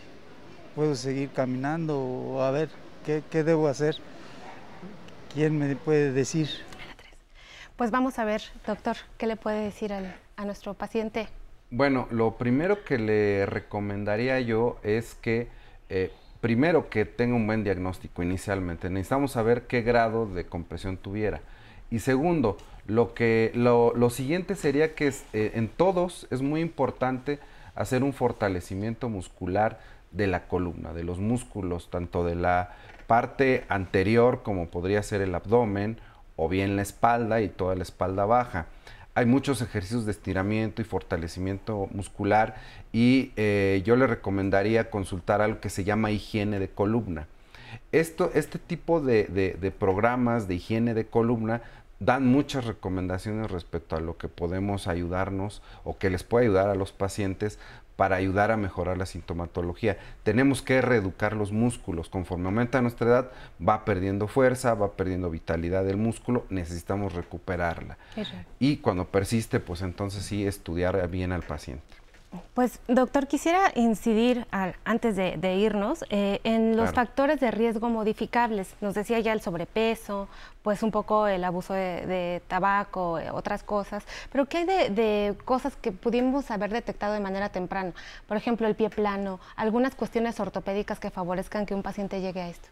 puedo 0.74 0.96
seguir 0.96 1.32
caminando 1.32 2.00
o 2.00 2.42
a 2.42 2.52
ver 2.52 2.70
qué, 3.06 3.24
qué 3.30 3.44
debo 3.44 3.68
hacer. 3.68 3.98
¿Quién 5.34 5.60
me 5.60 5.76
puede 5.76 6.14
decir? 6.14 6.48
Pues 7.76 7.92
vamos 7.92 8.20
a 8.20 8.24
ver, 8.24 8.42
doctor, 8.66 8.96
¿qué 9.18 9.28
le 9.28 9.36
puede 9.36 9.66
decir 9.66 9.92
a 9.92 10.46
nuestro 10.46 10.76
paciente? 10.76 11.28
Bueno, 11.72 12.08
lo 12.10 12.38
primero 12.38 12.86
que 12.86 12.98
le 12.98 13.46
recomendaría 13.48 14.40
yo 14.40 14.80
es 14.82 15.14
que 15.16 15.50
eh, 15.90 16.14
primero 16.42 16.90
que 16.90 17.06
tenga 17.06 17.36
un 17.36 17.48
buen 17.48 17.64
diagnóstico 17.64 18.24
inicialmente. 18.24 18.90
Necesitamos 18.90 19.32
saber 19.32 19.68
qué 19.68 19.82
grado 19.82 20.26
de 20.26 20.46
compresión 20.46 20.98
tuviera. 20.98 21.42
Y 21.90 22.00
segundo, 22.00 22.58
lo, 22.86 23.14
que, 23.14 23.52
lo, 23.54 24.10
siguiente 24.10 24.56
sería 24.56 24.96
que 24.96 25.08
eh, 25.08 25.52
en 25.56 25.70
todos 25.70 26.28
es 26.32 26.42
muy 26.42 26.62
importante 26.62 27.40
hacer 27.76 28.04
un 28.04 28.14
fortalecimiento 28.14 29.10
muscular 29.10 29.80
de 30.12 30.28
la 30.28 30.48
columna, 30.48 30.94
de 30.94 31.04
los 31.04 31.20
músculos, 31.20 31.90
tanto 31.90 32.26
de 32.26 32.36
la 32.36 32.76
parte 33.08 33.66
anterior 33.70 34.42
como 34.44 34.68
podría 34.68 35.04
ser 35.04 35.22
el 35.22 35.34
abdomen 35.36 35.98
o 36.36 36.50
bien 36.50 36.76
la 36.76 36.82
espalda 36.82 37.42
y 37.42 37.50
toda 37.50 37.76
la 37.76 37.84
espalda 37.84 38.26
baja 38.26 38.68
hay 39.18 39.26
muchos 39.26 39.64
ejercicios 39.64 40.06
de 40.06 40.12
estiramiento 40.12 40.80
y 40.80 40.86
fortalecimiento 40.86 41.88
muscular 41.92 42.54
y 42.94 43.32
eh, 43.36 43.82
yo 43.84 43.96
le 43.96 44.06
recomendaría 44.06 44.92
consultar 44.92 45.42
algo 45.42 45.60
que 45.60 45.72
se 45.72 45.84
llama 45.84 46.12
higiene 46.12 46.60
de 46.60 46.70
columna. 46.70 47.26
Esto, 47.92 48.30
este 48.36 48.60
tipo 48.60 49.02
de 49.02 49.74
programas 49.80 50.48
de 50.48 50.54
higiene 50.54 50.94
de 50.94 51.08
columna 51.08 51.64
dan 52.00 52.28
muchas 52.28 52.66
recomendaciones 52.66 53.50
respecto 53.50 53.96
a 53.96 54.02
lo 54.02 54.20
que 54.20 54.28
podemos 54.28 54.88
ayudarnos 54.88 55.64
o 55.84 55.98
que 55.98 56.12
les 56.12 56.24
puede 56.24 56.46
ayudar 56.46 56.70
a 56.70 56.76
los 56.76 56.92
pacientes 56.92 57.58
para 57.98 58.16
ayudar 58.16 58.52
a 58.52 58.58
mejorar 58.58 58.98
la 58.98 59.06
sintomatología. 59.06 59.98
Tenemos 60.24 60.62
que 60.62 60.80
reeducar 60.82 61.36
los 61.36 61.52
músculos. 61.52 62.08
Conforme 62.08 62.46
aumenta 62.46 62.82
nuestra 62.82 63.08
edad, 63.08 63.32
va 63.68 63.84
perdiendo 63.84 64.28
fuerza, 64.28 64.76
va 64.76 64.94
perdiendo 64.94 65.30
vitalidad 65.30 65.84
del 65.84 65.98
músculo, 65.98 66.46
necesitamos 66.50 67.14
recuperarla. 67.14 67.98
Y 68.60 68.78
cuando 68.78 69.06
persiste, 69.06 69.60
pues 69.60 69.82
entonces 69.82 70.24
sí 70.24 70.48
estudiar 70.48 71.10
bien 71.10 71.32
al 71.34 71.42
paciente. 71.42 71.84
Pues, 72.54 72.80
doctor, 72.88 73.28
quisiera 73.28 73.72
incidir 73.76 74.48
antes 74.84 75.16
de, 75.16 75.56
irnos 75.56 76.06
eh, 76.10 76.40
en 76.44 76.76
los 76.76 76.92
factores 76.92 77.40
de 77.40 77.52
riesgo 77.52 77.90
modificables. 77.90 78.76
Nos 78.82 78.94
decía 78.94 79.20
ya 79.20 79.34
el 79.34 79.42
sobrepeso, 79.42 80.28
pues 80.62 80.84
un 80.84 80.92
poco 80.92 81.28
el 81.28 81.44
abuso 81.44 81.74
de, 81.74 82.42
tabaco, 82.48 83.20
eh, 83.20 83.32
otras 83.32 83.64
cosas. 83.64 84.04
Pero 84.32 84.46
¿qué 84.46 84.60
hay 84.60 84.66
de, 84.66 84.90
de, 84.90 85.38
cosas 85.46 85.76
que 85.76 85.92
pudimos 85.92 86.52
haber 86.52 86.72
detectado 86.72 87.14
de 87.14 87.20
manera 87.20 87.50
temprana? 87.50 87.94
Por 88.28 88.38
ejemplo, 88.38 88.68
el 88.68 88.76
pie 88.76 88.90
plano, 88.90 89.40
algunas 89.56 89.96
cuestiones 89.96 90.40
ortopédicas 90.40 91.00
que 91.00 91.10
favorezcan 91.10 91.66
que 91.66 91.76
un 91.76 91.84
paciente 91.84 92.22
llegue 92.22 92.42
a 92.42 92.50
esto. 92.50 92.70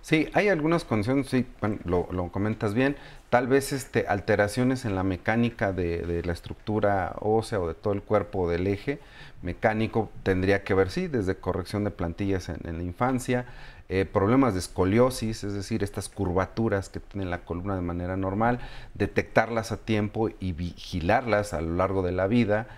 Sí, 0.00 0.28
hay 0.34 0.48
algunas 0.48 0.84
condiciones, 0.84 1.26
sí, 1.26 1.46
lo, 1.84 2.06
comentas 2.30 2.74
bien, 2.74 2.96
tal 3.28 3.48
vez 3.48 3.72
este, 3.72 4.06
alteraciones 4.06 4.84
en 4.84 4.94
la 4.94 5.02
mecánica 5.02 5.72
de, 5.72 6.22
la 6.24 6.32
estructura 6.32 7.16
ósea 7.20 7.58
o 7.60 7.66
de 7.66 7.74
todo 7.74 7.92
el 7.92 8.02
cuerpo 8.02 8.48
del 8.48 8.66
eje. 8.68 9.00
Mecánico 9.42 10.10
tendría 10.22 10.62
que 10.62 10.74
ver, 10.74 10.90
sí, 10.90 11.08
desde 11.08 11.36
corrección 11.36 11.84
de 11.84 11.90
plantillas 11.90 12.48
en, 12.48 12.76
la 12.76 12.82
infancia, 12.82 13.46
eh, 13.88 14.04
problemas 14.04 14.54
de 14.54 14.60
escoliosis, 14.60 15.44
es 15.44 15.52
decir, 15.54 15.82
estas 15.82 16.08
curvaturas 16.08 16.88
que 16.88 17.00
tiene 17.00 17.26
la 17.26 17.44
columna 17.44 17.74
de 17.74 17.82
manera 17.82 18.16
normal, 18.16 18.60
detectarlas 18.94 19.72
a 19.72 19.76
tiempo 19.76 20.30
y 20.40 20.52
vigilarlas 20.52 21.52
a 21.52 21.60
lo 21.60 21.74
largo 21.76 22.02
de 22.02 22.12
la 22.12 22.26
vida, 22.26 22.68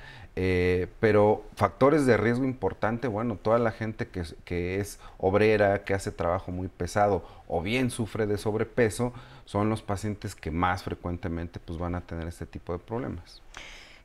Eh, 0.40 0.86
pero 1.00 1.42
factores 1.56 2.06
de 2.06 2.16
riesgo 2.16 2.44
importante, 2.44 3.08
bueno, 3.08 3.34
toda 3.34 3.58
la 3.58 3.72
gente 3.72 4.06
que, 4.06 4.22
que, 4.44 4.78
es 4.78 5.00
obrera, 5.16 5.82
que 5.82 5.94
hace 5.94 6.12
trabajo 6.12 6.52
muy 6.52 6.68
pesado 6.68 7.24
o 7.48 7.60
bien 7.60 7.90
sufre 7.90 8.24
de 8.28 8.38
sobrepeso, 8.38 9.12
son 9.46 9.68
los 9.68 9.82
pacientes 9.82 10.36
que 10.36 10.52
más 10.52 10.84
frecuentemente 10.84 11.58
pues, 11.58 11.76
van 11.76 11.96
a 11.96 12.02
tener 12.02 12.28
este 12.28 12.46
tipo 12.46 12.72
de 12.72 12.78
problemas. 12.78 13.42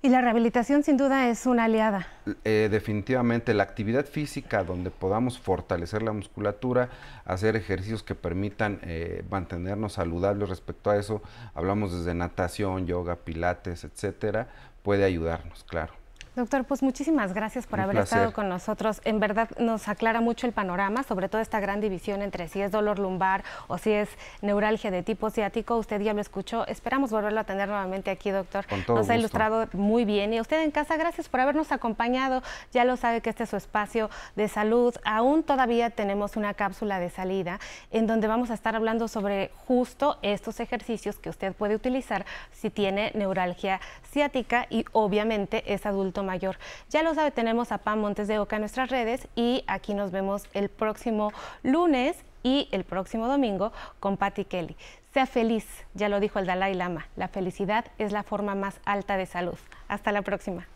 Y 0.02 0.10
la 0.10 0.22
rehabilitación 0.22 0.82
sin 0.82 0.98
duda 0.98 1.30
es 1.30 1.46
una 1.46 1.66
aliada. 1.66 2.08
Eh, 2.44 2.68
definitivamente 2.72 3.54
la 3.54 3.62
actividad 3.62 4.08
física 4.08 4.64
donde 4.64 4.90
podamos 4.90 5.38
fortalecer 5.38 6.02
la 6.02 6.14
musculatura, 6.14 6.90
hacer 7.26 7.56
ejercicios 7.56 8.02
que 8.02 8.16
permitan 8.16 8.80
eh, 8.82 9.24
mantenernos 9.30 9.94
saludables 9.94 10.50
respecto 10.50 10.90
a 10.90 10.98
eso, 10.98 11.22
hablamos 11.54 11.96
desde 11.96 12.16
natación, 12.16 12.88
yoga, 12.88 13.18
pilates, 13.18 13.84
etcétera, 13.84 14.48
puede 14.82 15.04
ayudarnos, 15.04 15.64
claro. 15.66 15.94
Doctor, 16.36 16.64
pues 16.64 16.82
muchísimas 16.82 17.36
gracias 17.36 17.68
por 17.68 17.80
haber 17.80 17.98
estado 17.98 18.34
con 18.34 18.50
nosotros. 18.50 19.02
En 19.06 19.20
verdad 19.20 19.50
nos 19.60 19.88
aclara 19.88 20.20
mucho 20.20 20.48
el 20.48 20.54
panorama, 20.54 21.04
sobre 21.04 21.30
todo 21.30 21.40
esta 21.40 21.60
gran 21.60 21.80
división 21.80 22.24
entre 22.24 22.48
si 22.48 22.60
es 22.60 22.72
dolor 22.72 22.98
lumbar 22.98 23.44
o 23.68 23.78
si 23.78 23.92
es 23.92 24.10
neuralgia 24.42 24.90
de 24.90 25.04
tipo 25.04 25.30
ciático. 25.30 25.78
Usted 25.78 26.02
ya 26.02 26.12
lo 26.14 26.22
escuchó. 26.22 26.66
Esperamos 26.66 27.12
volverlo 27.12 27.40
a 27.40 27.44
tener 27.44 27.70
nuevamente 27.70 28.10
aquí, 28.10 28.32
doctor. 28.32 28.66
nos 28.88 29.08
ha 29.12 29.16
ilustrado 29.16 29.68
muy 29.74 30.06
bien. 30.06 30.34
Y 30.34 30.42
usted 30.42 30.64
en 30.64 30.72
casa, 30.72 30.98
gracias 30.98 31.30
por 31.30 31.40
habernos 31.40 31.72
acompañado. 31.72 32.42
Ya 32.72 32.84
lo 32.84 32.98
sabe 32.98 33.22
que 33.22 33.30
este 33.30 33.44
es 33.44 33.52
su 33.52 33.58
espacio 33.58 34.10
de 34.36 34.48
salud. 34.48 34.96
Aún 35.06 35.44
todavía 35.44 35.92
tenemos 35.92 36.36
una 36.36 36.56
cápsula 36.56 36.98
de 36.98 37.12
salida 37.12 37.60
en 37.92 38.08
donde 38.08 38.26
vamos 38.26 38.50
a 38.50 38.56
estar 38.56 38.76
hablando 38.76 39.08
sobre 39.08 39.52
justo 39.68 40.18
estos 40.24 40.60
ejercicios 40.60 41.18
que 41.18 41.30
usted 41.30 41.54
puede 41.54 41.76
utilizar 41.76 42.26
si 42.52 42.72
tiene 42.72 43.12
neuralgia 43.14 43.80
ciática 44.12 44.66
y 44.72 44.86
obviamente 44.94 45.72
es 45.72 45.86
adulto 45.86 46.23
mayor. 46.24 46.58
Ya 46.90 47.04
lo 47.04 47.14
sabe, 47.14 47.32
tenemos 47.32 47.72
a 47.72 47.78
Pam 47.78 48.00
Montes 48.00 48.28
de 48.28 48.40
Oca 48.40 48.56
en 48.56 48.62
nuestras 48.62 48.90
redes 48.90 49.28
y 49.36 49.64
aquí 49.68 49.94
nos 49.94 50.12
vemos 50.12 50.48
el 50.54 50.70
próximo 50.70 51.32
lunes 51.62 52.18
y 52.44 52.68
el 52.72 52.84
próximo 52.84 53.28
domingo 53.28 53.72
con 54.00 54.18
Patty 54.18 54.46
Kelly. 54.46 54.76
Sea 55.14 55.26
feliz, 55.26 55.66
ya 55.94 56.10
lo 56.10 56.20
dijo 56.20 56.40
el 56.40 56.46
Dalai 56.46 56.74
Lama, 56.74 57.08
la 57.16 57.28
felicidad 57.28 57.86
es 57.98 58.12
la 58.12 58.24
forma 58.24 58.56
más 58.56 58.80
alta 58.86 59.16
de 59.18 59.26
salud. 59.26 59.58
Hasta 59.88 60.12
la 60.12 60.22
próxima. 60.24 60.68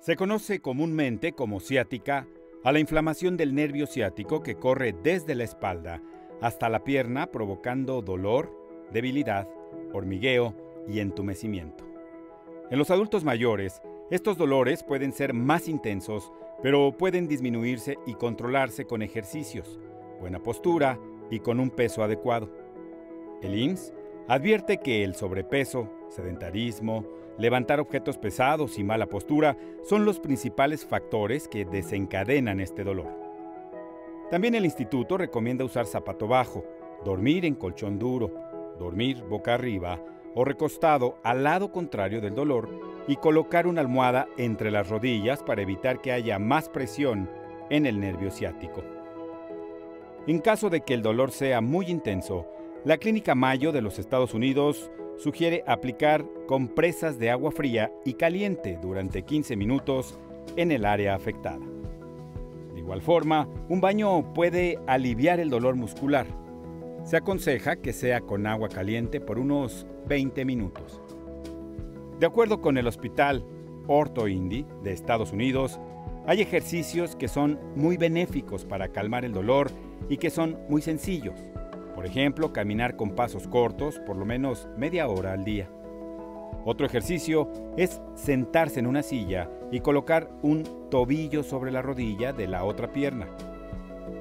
Se 0.00 0.16
conoce 0.16 0.60
comúnmente 0.60 1.32
como 1.32 1.60
ciática 1.60 2.26
a 2.64 2.72
la 2.72 2.80
inflamación 2.80 3.36
del 3.36 3.54
nervio 3.54 3.86
ciático 3.86 4.42
que 4.42 4.56
corre 4.56 4.92
desde 4.92 5.34
la 5.34 5.44
espalda 5.44 6.00
hasta 6.40 6.68
la 6.68 6.84
pierna 6.84 7.26
provocando 7.26 8.02
dolor, 8.02 8.50
debilidad 8.92 9.48
hormigueo 9.92 10.54
y 10.88 11.00
entumecimiento. 11.00 11.84
En 12.70 12.78
los 12.78 12.90
adultos 12.90 13.24
mayores, 13.24 13.82
estos 14.10 14.36
dolores 14.36 14.82
pueden 14.82 15.12
ser 15.12 15.34
más 15.34 15.68
intensos, 15.68 16.32
pero 16.62 16.92
pueden 16.96 17.28
disminuirse 17.28 17.98
y 18.06 18.14
controlarse 18.14 18.84
con 18.84 19.02
ejercicios, 19.02 19.78
buena 20.20 20.40
postura 20.40 20.98
y 21.30 21.40
con 21.40 21.60
un 21.60 21.70
peso 21.70 22.02
adecuado. 22.02 22.50
El 23.42 23.58
IMSS 23.58 23.94
advierte 24.28 24.78
que 24.78 25.02
el 25.02 25.14
sobrepeso, 25.14 25.88
sedentarismo, 26.08 27.04
levantar 27.38 27.80
objetos 27.80 28.18
pesados 28.18 28.78
y 28.78 28.84
mala 28.84 29.06
postura 29.06 29.56
son 29.82 30.04
los 30.04 30.20
principales 30.20 30.84
factores 30.84 31.48
que 31.48 31.64
desencadenan 31.64 32.60
este 32.60 32.84
dolor. 32.84 33.08
También 34.30 34.54
el 34.54 34.64
instituto 34.64 35.16
recomienda 35.18 35.64
usar 35.64 35.86
zapato 35.86 36.28
bajo, 36.28 36.64
dormir 37.04 37.44
en 37.44 37.54
colchón 37.54 37.98
duro, 37.98 38.30
dormir 38.80 39.22
boca 39.22 39.54
arriba 39.54 40.00
o 40.34 40.44
recostado 40.44 41.18
al 41.22 41.44
lado 41.44 41.70
contrario 41.70 42.20
del 42.20 42.34
dolor 42.34 42.68
y 43.06 43.16
colocar 43.16 43.66
una 43.66 43.80
almohada 43.80 44.28
entre 44.36 44.70
las 44.70 44.88
rodillas 44.88 45.42
para 45.42 45.62
evitar 45.62 46.00
que 46.00 46.12
haya 46.12 46.38
más 46.38 46.68
presión 46.68 47.30
en 47.68 47.86
el 47.86 48.00
nervio 48.00 48.30
ciático. 48.30 48.82
En 50.26 50.40
caso 50.40 50.70
de 50.70 50.82
que 50.82 50.94
el 50.94 51.02
dolor 51.02 51.30
sea 51.30 51.60
muy 51.60 51.86
intenso, 51.86 52.46
la 52.84 52.98
Clínica 52.98 53.34
Mayo 53.34 53.72
de 53.72 53.82
los 53.82 53.98
Estados 53.98 54.34
Unidos 54.34 54.90
sugiere 55.18 55.62
aplicar 55.66 56.24
compresas 56.46 57.18
de 57.18 57.30
agua 57.30 57.50
fría 57.52 57.92
y 58.04 58.14
caliente 58.14 58.78
durante 58.80 59.22
15 59.22 59.56
minutos 59.56 60.18
en 60.56 60.72
el 60.72 60.84
área 60.84 61.14
afectada. 61.14 61.60
De 62.72 62.78
igual 62.78 63.02
forma, 63.02 63.48
un 63.68 63.80
baño 63.80 64.32
puede 64.32 64.78
aliviar 64.86 65.40
el 65.40 65.50
dolor 65.50 65.76
muscular, 65.76 66.26
se 67.04 67.16
aconseja 67.16 67.76
que 67.76 67.92
sea 67.92 68.20
con 68.20 68.46
agua 68.46 68.68
caliente 68.68 69.20
por 69.20 69.38
unos 69.38 69.86
20 70.06 70.44
minutos. 70.44 71.00
De 72.18 72.26
acuerdo 72.26 72.60
con 72.60 72.76
el 72.76 72.86
Hospital 72.86 73.44
Ortho 73.86 74.28
Indy 74.28 74.66
de 74.82 74.92
Estados 74.92 75.32
Unidos, 75.32 75.80
hay 76.26 76.42
ejercicios 76.42 77.16
que 77.16 77.28
son 77.28 77.58
muy 77.74 77.96
benéficos 77.96 78.64
para 78.64 78.88
calmar 78.88 79.24
el 79.24 79.32
dolor 79.32 79.70
y 80.08 80.18
que 80.18 80.30
son 80.30 80.58
muy 80.68 80.82
sencillos. 80.82 81.40
Por 81.94 82.06
ejemplo, 82.06 82.52
caminar 82.52 82.96
con 82.96 83.14
pasos 83.14 83.48
cortos 83.48 83.98
por 84.00 84.16
lo 84.16 84.24
menos 84.24 84.68
media 84.76 85.08
hora 85.08 85.32
al 85.32 85.44
día. 85.44 85.68
Otro 86.64 86.84
ejercicio 86.86 87.50
es 87.76 88.00
sentarse 88.14 88.80
en 88.80 88.86
una 88.86 89.02
silla 89.02 89.50
y 89.72 89.80
colocar 89.80 90.30
un 90.42 90.64
tobillo 90.90 91.42
sobre 91.42 91.70
la 91.70 91.80
rodilla 91.80 92.32
de 92.32 92.46
la 92.46 92.64
otra 92.64 92.92
pierna. 92.92 93.28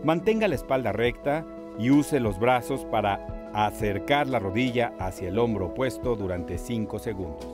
Mantenga 0.04 0.48
la 0.48 0.56
espalda 0.56 0.94
recta 0.94 1.46
y 1.80 1.90
use 1.90 2.20
los 2.20 2.38
brazos 2.38 2.86
para 2.86 3.52
acercar 3.54 4.28
la 4.28 4.38
rodilla 4.38 4.94
hacia 5.00 5.30
el 5.30 5.40
hombro 5.40 5.68
opuesto 5.68 6.16
durante 6.16 6.58
5 6.58 7.00
segundos. 7.00 7.48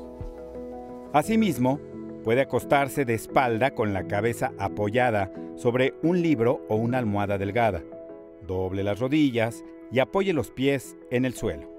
Asimismo, 1.13 1.79
puede 2.23 2.41
acostarse 2.41 3.05
de 3.05 3.13
espalda 3.13 3.71
con 3.71 3.93
la 3.93 4.07
cabeza 4.07 4.51
apoyada 4.57 5.31
sobre 5.55 5.93
un 6.01 6.21
libro 6.21 6.65
o 6.67 6.75
una 6.75 6.97
almohada 6.97 7.37
delgada. 7.37 7.83
Doble 8.45 8.83
las 8.83 8.99
rodillas 8.99 9.63
y 9.91 9.99
apoye 9.99 10.33
los 10.33 10.49
pies 10.49 10.97
en 11.11 11.23
el 11.23 11.35
suelo. 11.35 11.71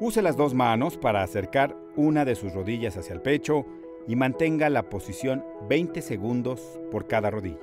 Use 0.00 0.22
las 0.22 0.36
dos 0.36 0.54
manos 0.54 0.96
para 0.96 1.24
acercar 1.24 1.76
una 1.96 2.24
de 2.24 2.36
sus 2.36 2.54
rodillas 2.54 2.96
hacia 2.96 3.14
el 3.14 3.20
pecho 3.20 3.66
y 4.06 4.14
mantenga 4.14 4.70
la 4.70 4.88
posición 4.88 5.44
20 5.68 6.00
segundos 6.02 6.80
por 6.92 7.08
cada 7.08 7.30
rodilla. 7.30 7.58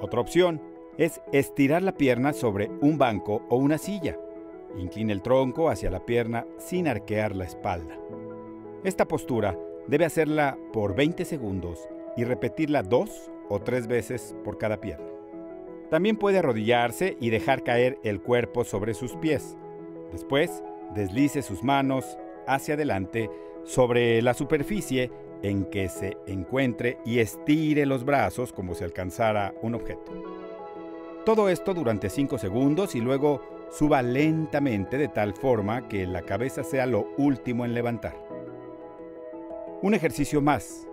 Otra 0.00 0.20
opción 0.20 0.62
es 0.98 1.20
estirar 1.32 1.82
la 1.82 1.92
pierna 1.92 2.32
sobre 2.32 2.70
un 2.80 2.98
banco 2.98 3.42
o 3.48 3.56
una 3.56 3.78
silla. 3.78 4.18
Incline 4.76 5.12
el 5.12 5.22
tronco 5.22 5.68
hacia 5.68 5.90
la 5.90 6.04
pierna 6.04 6.46
sin 6.58 6.88
arquear 6.88 7.34
la 7.34 7.44
espalda. 7.44 7.98
Esta 8.84 9.06
postura 9.06 9.58
debe 9.86 10.04
hacerla 10.04 10.58
por 10.72 10.94
20 10.94 11.24
segundos 11.24 11.88
y 12.16 12.24
repetirla 12.24 12.82
dos 12.82 13.30
o 13.48 13.60
tres 13.60 13.86
veces 13.86 14.34
por 14.44 14.58
cada 14.58 14.80
pierna. 14.80 15.06
También 15.90 16.16
puede 16.16 16.38
arrodillarse 16.38 17.16
y 17.20 17.30
dejar 17.30 17.62
caer 17.62 17.98
el 18.02 18.20
cuerpo 18.20 18.64
sobre 18.64 18.94
sus 18.94 19.14
pies. 19.16 19.56
Después, 20.10 20.62
deslice 20.94 21.42
sus 21.42 21.62
manos 21.62 22.16
hacia 22.46 22.74
adelante 22.74 23.30
sobre 23.64 24.20
la 24.22 24.34
superficie 24.34 25.10
en 25.42 25.64
que 25.66 25.88
se 25.88 26.16
encuentre 26.26 26.98
y 27.04 27.18
estire 27.18 27.84
los 27.86 28.04
brazos 28.04 28.52
como 28.52 28.74
si 28.74 28.84
alcanzara 28.84 29.54
un 29.62 29.74
objeto. 29.74 30.41
Todo 31.24 31.48
esto 31.48 31.72
durante 31.72 32.10
5 32.10 32.36
segundos 32.36 32.96
y 32.96 33.00
luego 33.00 33.42
suba 33.70 34.02
lentamente 34.02 34.98
de 34.98 35.06
tal 35.06 35.34
forma 35.34 35.86
que 35.86 36.04
la 36.04 36.22
cabeza 36.22 36.64
sea 36.64 36.84
lo 36.84 37.06
último 37.16 37.64
en 37.64 37.74
levantar. 37.74 38.16
Un 39.82 39.94
ejercicio 39.94 40.40
más. 40.40 40.88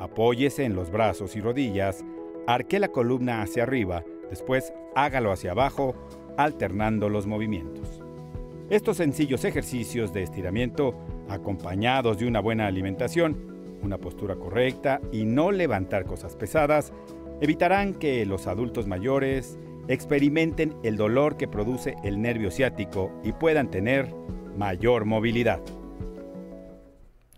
Apóyese 0.00 0.64
en 0.64 0.74
los 0.74 0.90
brazos 0.90 1.36
y 1.36 1.40
rodillas, 1.40 2.04
arque 2.48 2.80
la 2.80 2.88
columna 2.88 3.40
hacia 3.40 3.62
arriba, 3.62 4.02
después 4.28 4.72
hágalo 4.96 5.30
hacia 5.30 5.52
abajo, 5.52 5.94
alternando 6.36 7.08
los 7.08 7.28
movimientos. 7.28 8.02
Estos 8.70 8.96
sencillos 8.96 9.44
ejercicios 9.44 10.12
de 10.12 10.24
estiramiento, 10.24 10.94
acompañados 11.28 12.18
de 12.18 12.26
una 12.26 12.40
buena 12.40 12.66
alimentación, 12.66 13.78
una 13.82 13.98
postura 13.98 14.34
correcta 14.34 15.00
y 15.12 15.24
no 15.24 15.52
levantar 15.52 16.04
cosas 16.04 16.34
pesadas, 16.34 16.92
evitarán 17.40 17.94
que 17.94 18.26
los 18.26 18.48
adultos 18.48 18.88
mayores 18.88 19.56
experimenten 19.88 20.76
el 20.82 20.96
dolor 20.96 21.36
que 21.36 21.48
produce 21.48 21.96
el 22.04 22.20
nervio 22.20 22.50
ciático 22.50 23.12
y 23.24 23.32
puedan 23.32 23.70
tener 23.70 24.14
mayor 24.56 25.04
movilidad. 25.04 25.60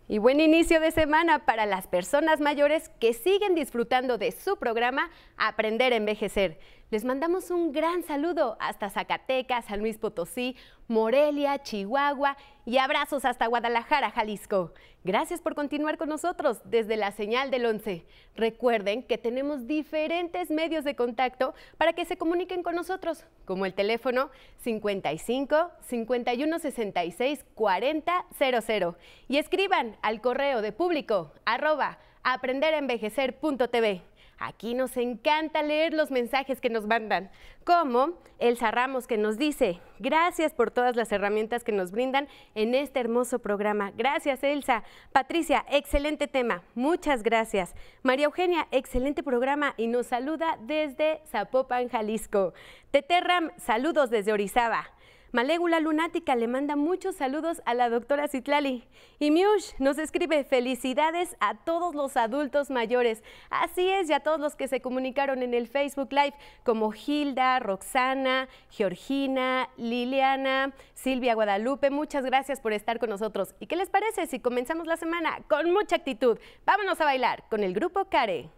Y 0.08 0.18
buen 0.18 0.40
inicio 0.40 0.80
de 0.80 0.90
semana 0.90 1.44
para 1.46 1.66
las 1.66 1.86
personas 1.86 2.40
mayores 2.40 2.88
que 2.98 3.14
siguen 3.14 3.54
disfrutando 3.54 4.18
de 4.18 4.32
su 4.32 4.56
programa 4.56 5.08
Aprender 5.36 5.92
a 5.92 5.96
Envejecer. 5.96 6.58
Les 6.90 7.04
mandamos 7.04 7.52
un 7.52 7.70
gran 7.70 8.02
saludo 8.02 8.56
hasta 8.58 8.90
Zacatecas, 8.90 9.66
San 9.66 9.78
Luis 9.78 9.96
Potosí, 9.96 10.56
Morelia, 10.88 11.62
Chihuahua 11.62 12.36
y 12.66 12.78
abrazos 12.78 13.24
hasta 13.24 13.46
Guadalajara, 13.46 14.10
Jalisco. 14.10 14.72
Gracias 15.04 15.40
por 15.40 15.54
continuar 15.54 15.98
con 15.98 16.08
nosotros 16.08 16.60
desde 16.64 16.96
la 16.96 17.12
señal 17.12 17.52
del 17.52 17.66
11. 17.66 18.04
Recuerden 18.34 19.04
que 19.04 19.18
tenemos 19.18 19.68
diferentes 19.68 20.50
medios 20.50 20.82
de 20.82 20.96
contacto 20.96 21.54
para 21.78 21.92
que 21.92 22.04
se 22.04 22.16
comuniquen 22.16 22.64
con 22.64 22.74
nosotros, 22.74 23.24
como 23.44 23.66
el 23.66 23.74
teléfono 23.74 24.30
55 24.58 25.70
51 25.82 26.58
66 26.58 27.46
40 27.54 28.26
00 28.36 28.96
y 29.28 29.36
escriban 29.36 29.96
al 30.02 30.20
correo 30.20 30.60
de 30.60 30.72
público 30.72 31.32
arroba 31.44 32.00
aprenderenvejecer.tv. 32.24 34.09
Aquí 34.42 34.72
nos 34.72 34.96
encanta 34.96 35.62
leer 35.62 35.92
los 35.92 36.10
mensajes 36.10 36.62
que 36.62 36.70
nos 36.70 36.86
mandan, 36.86 37.30
como 37.62 38.14
Elsa 38.38 38.70
Ramos 38.70 39.06
que 39.06 39.18
nos 39.18 39.36
dice, 39.36 39.80
gracias 39.98 40.54
por 40.54 40.70
todas 40.70 40.96
las 40.96 41.12
herramientas 41.12 41.62
que 41.62 41.72
nos 41.72 41.90
brindan 41.90 42.26
en 42.54 42.74
este 42.74 43.00
hermoso 43.00 43.40
programa. 43.40 43.92
Gracias 43.94 44.42
Elsa. 44.42 44.82
Patricia, 45.12 45.66
excelente 45.68 46.26
tema. 46.26 46.62
Muchas 46.74 47.22
gracias. 47.22 47.74
María 48.02 48.24
Eugenia, 48.24 48.66
excelente 48.70 49.22
programa 49.22 49.74
y 49.76 49.88
nos 49.88 50.06
saluda 50.06 50.56
desde 50.62 51.20
Zapopan, 51.26 51.90
Jalisco. 51.90 52.54
Tete 52.90 53.20
Ram, 53.20 53.50
saludos 53.58 54.08
desde 54.08 54.32
Orizaba. 54.32 54.90
Malégula 55.32 55.78
Lunática 55.78 56.34
le 56.34 56.48
manda 56.48 56.74
muchos 56.74 57.14
saludos 57.14 57.62
a 57.64 57.74
la 57.74 57.88
doctora 57.88 58.26
Citlali. 58.26 58.84
Y 59.20 59.30
Miush 59.30 59.74
nos 59.78 59.98
escribe 59.98 60.42
felicidades 60.42 61.36
a 61.38 61.54
todos 61.54 61.94
los 61.94 62.16
adultos 62.16 62.68
mayores. 62.70 63.22
Así 63.48 63.88
es, 63.88 64.10
y 64.10 64.12
a 64.12 64.20
todos 64.20 64.40
los 64.40 64.56
que 64.56 64.66
se 64.66 64.80
comunicaron 64.80 65.42
en 65.42 65.54
el 65.54 65.68
Facebook 65.68 66.08
Live, 66.12 66.34
como 66.64 66.92
Hilda, 66.92 67.60
Roxana, 67.60 68.48
Georgina, 68.70 69.68
Liliana, 69.76 70.72
Silvia 70.94 71.34
Guadalupe. 71.34 71.90
Muchas 71.90 72.24
gracias 72.24 72.60
por 72.60 72.72
estar 72.72 72.98
con 72.98 73.10
nosotros. 73.10 73.54
¿Y 73.60 73.66
qué 73.66 73.76
les 73.76 73.88
parece 73.88 74.26
si 74.26 74.40
comenzamos 74.40 74.88
la 74.88 74.96
semana 74.96 75.38
con 75.48 75.70
mucha 75.70 75.94
actitud? 75.94 76.38
Vámonos 76.66 77.00
a 77.00 77.04
bailar 77.04 77.44
con 77.48 77.62
el 77.62 77.72
grupo 77.72 78.06
Care. 78.06 78.50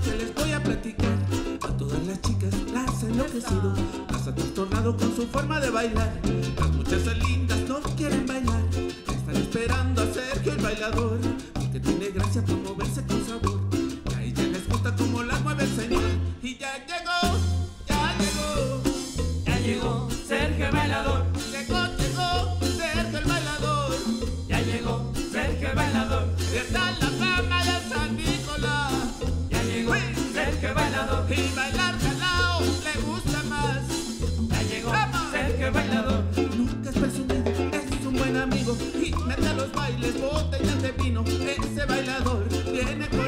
Mío 0.00 0.12
que 0.12 0.16
les 0.16 0.34
voy 0.34 0.52
a 0.52 0.62
platicar. 0.62 1.16
A 1.62 1.76
todas 1.76 2.06
las 2.06 2.20
chicas 2.22 2.54
las 2.72 3.02
ha 3.02 3.06
enloquecido, 3.06 3.74
las 4.10 4.26
ha 4.26 4.34
trastornado 4.34 4.96
con 4.96 5.14
su 5.16 5.26
forma 5.26 5.60
de 5.60 5.70
bailar. 5.70 6.12
Las 6.58 6.70
muchachas 6.72 7.18
lindas 7.18 7.60
no 7.68 7.80
quieren 7.96 8.26
bailar, 8.26 8.62
están 9.08 9.36
esperando 9.36 10.02
a 10.02 10.06
Sergio 10.06 10.52
el 10.52 10.58
bailador, 10.58 11.18
porque 11.54 11.80
tiene 11.80 12.10
gracia 12.10 12.42
por 12.44 12.56
moverse 12.56 13.04
con 13.06 13.26
sabor. 13.26 13.60
Y 14.10 14.14
a 14.14 14.22
ella 14.22 14.42
les 14.44 14.68
gusta 14.68 14.94
como 14.96 15.22
las 15.22 15.40
mueve 15.42 15.64
el 15.64 15.76
señor. 15.76 16.02
Y 16.42 16.56
ya 16.56 16.72
llegó, 16.86 17.38
ya 17.86 18.16
llegó, 18.18 18.82
ya 19.44 19.58
llegó 19.60 20.08
Sergio 20.26 20.70
bailador. 20.72 21.19
Botellas 40.18 40.82
de 40.82 40.92
vino. 40.92 41.24
Ese 41.24 41.84
bailador 41.86 42.48
tiene 42.48 43.08
corazón 43.08 43.19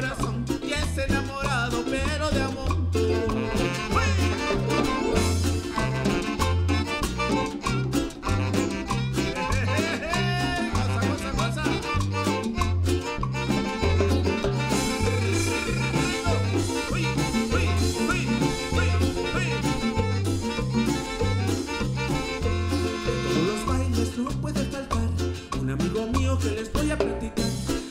que 26.23 26.51
les 26.51 26.71
voy 26.71 26.89
a 26.89 26.97
platicar. 26.97 27.45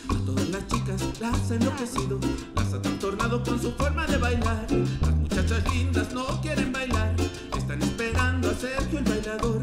A 0.08 0.24
todas 0.24 0.48
las 0.48 0.66
chicas 0.66 1.02
las 1.20 1.50
ha 1.50 1.54
enloquecido, 1.54 2.18
las 2.56 2.72
ha 2.72 2.80
trastornado 2.80 3.42
con 3.42 3.60
su 3.60 3.72
forma 3.72 4.06
de 4.06 4.16
bailar. 4.16 4.66
Las 5.02 5.14
muchachas 5.14 5.62
lindas 5.74 6.12
no 6.14 6.40
quieren 6.40 6.72
bailar, 6.72 7.14
están 7.56 7.82
esperando 7.82 8.50
a 8.50 8.54
Sergio 8.54 8.98
el 9.00 9.04
bailador, 9.04 9.62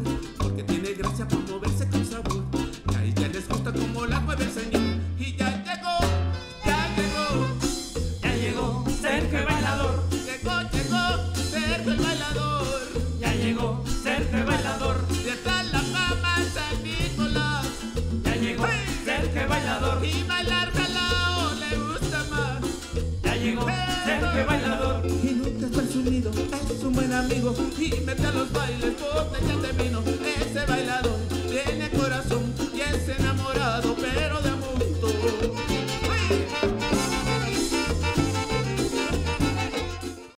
El 24.40 24.46
bailador. 24.46 25.06
Y 25.06 25.32
nunca 25.34 25.66
es 25.66 25.72
presumido, 25.72 26.30
es 26.30 26.82
un 26.82 26.94
buen 26.94 27.12
amigo. 27.12 27.54
Y 27.78 27.90
mete 28.06 28.26
a 28.26 28.32
los 28.32 28.50
bailes 28.52 28.94
botellas 28.98 29.62
de 29.62 29.82
vino. 29.82 30.02
Ese 30.40 30.64
bailador 30.66 31.18
tiene 31.28 31.90
corazón 31.90 32.54
y 32.74 32.80
es 32.80 33.18
enamorado, 33.18 33.94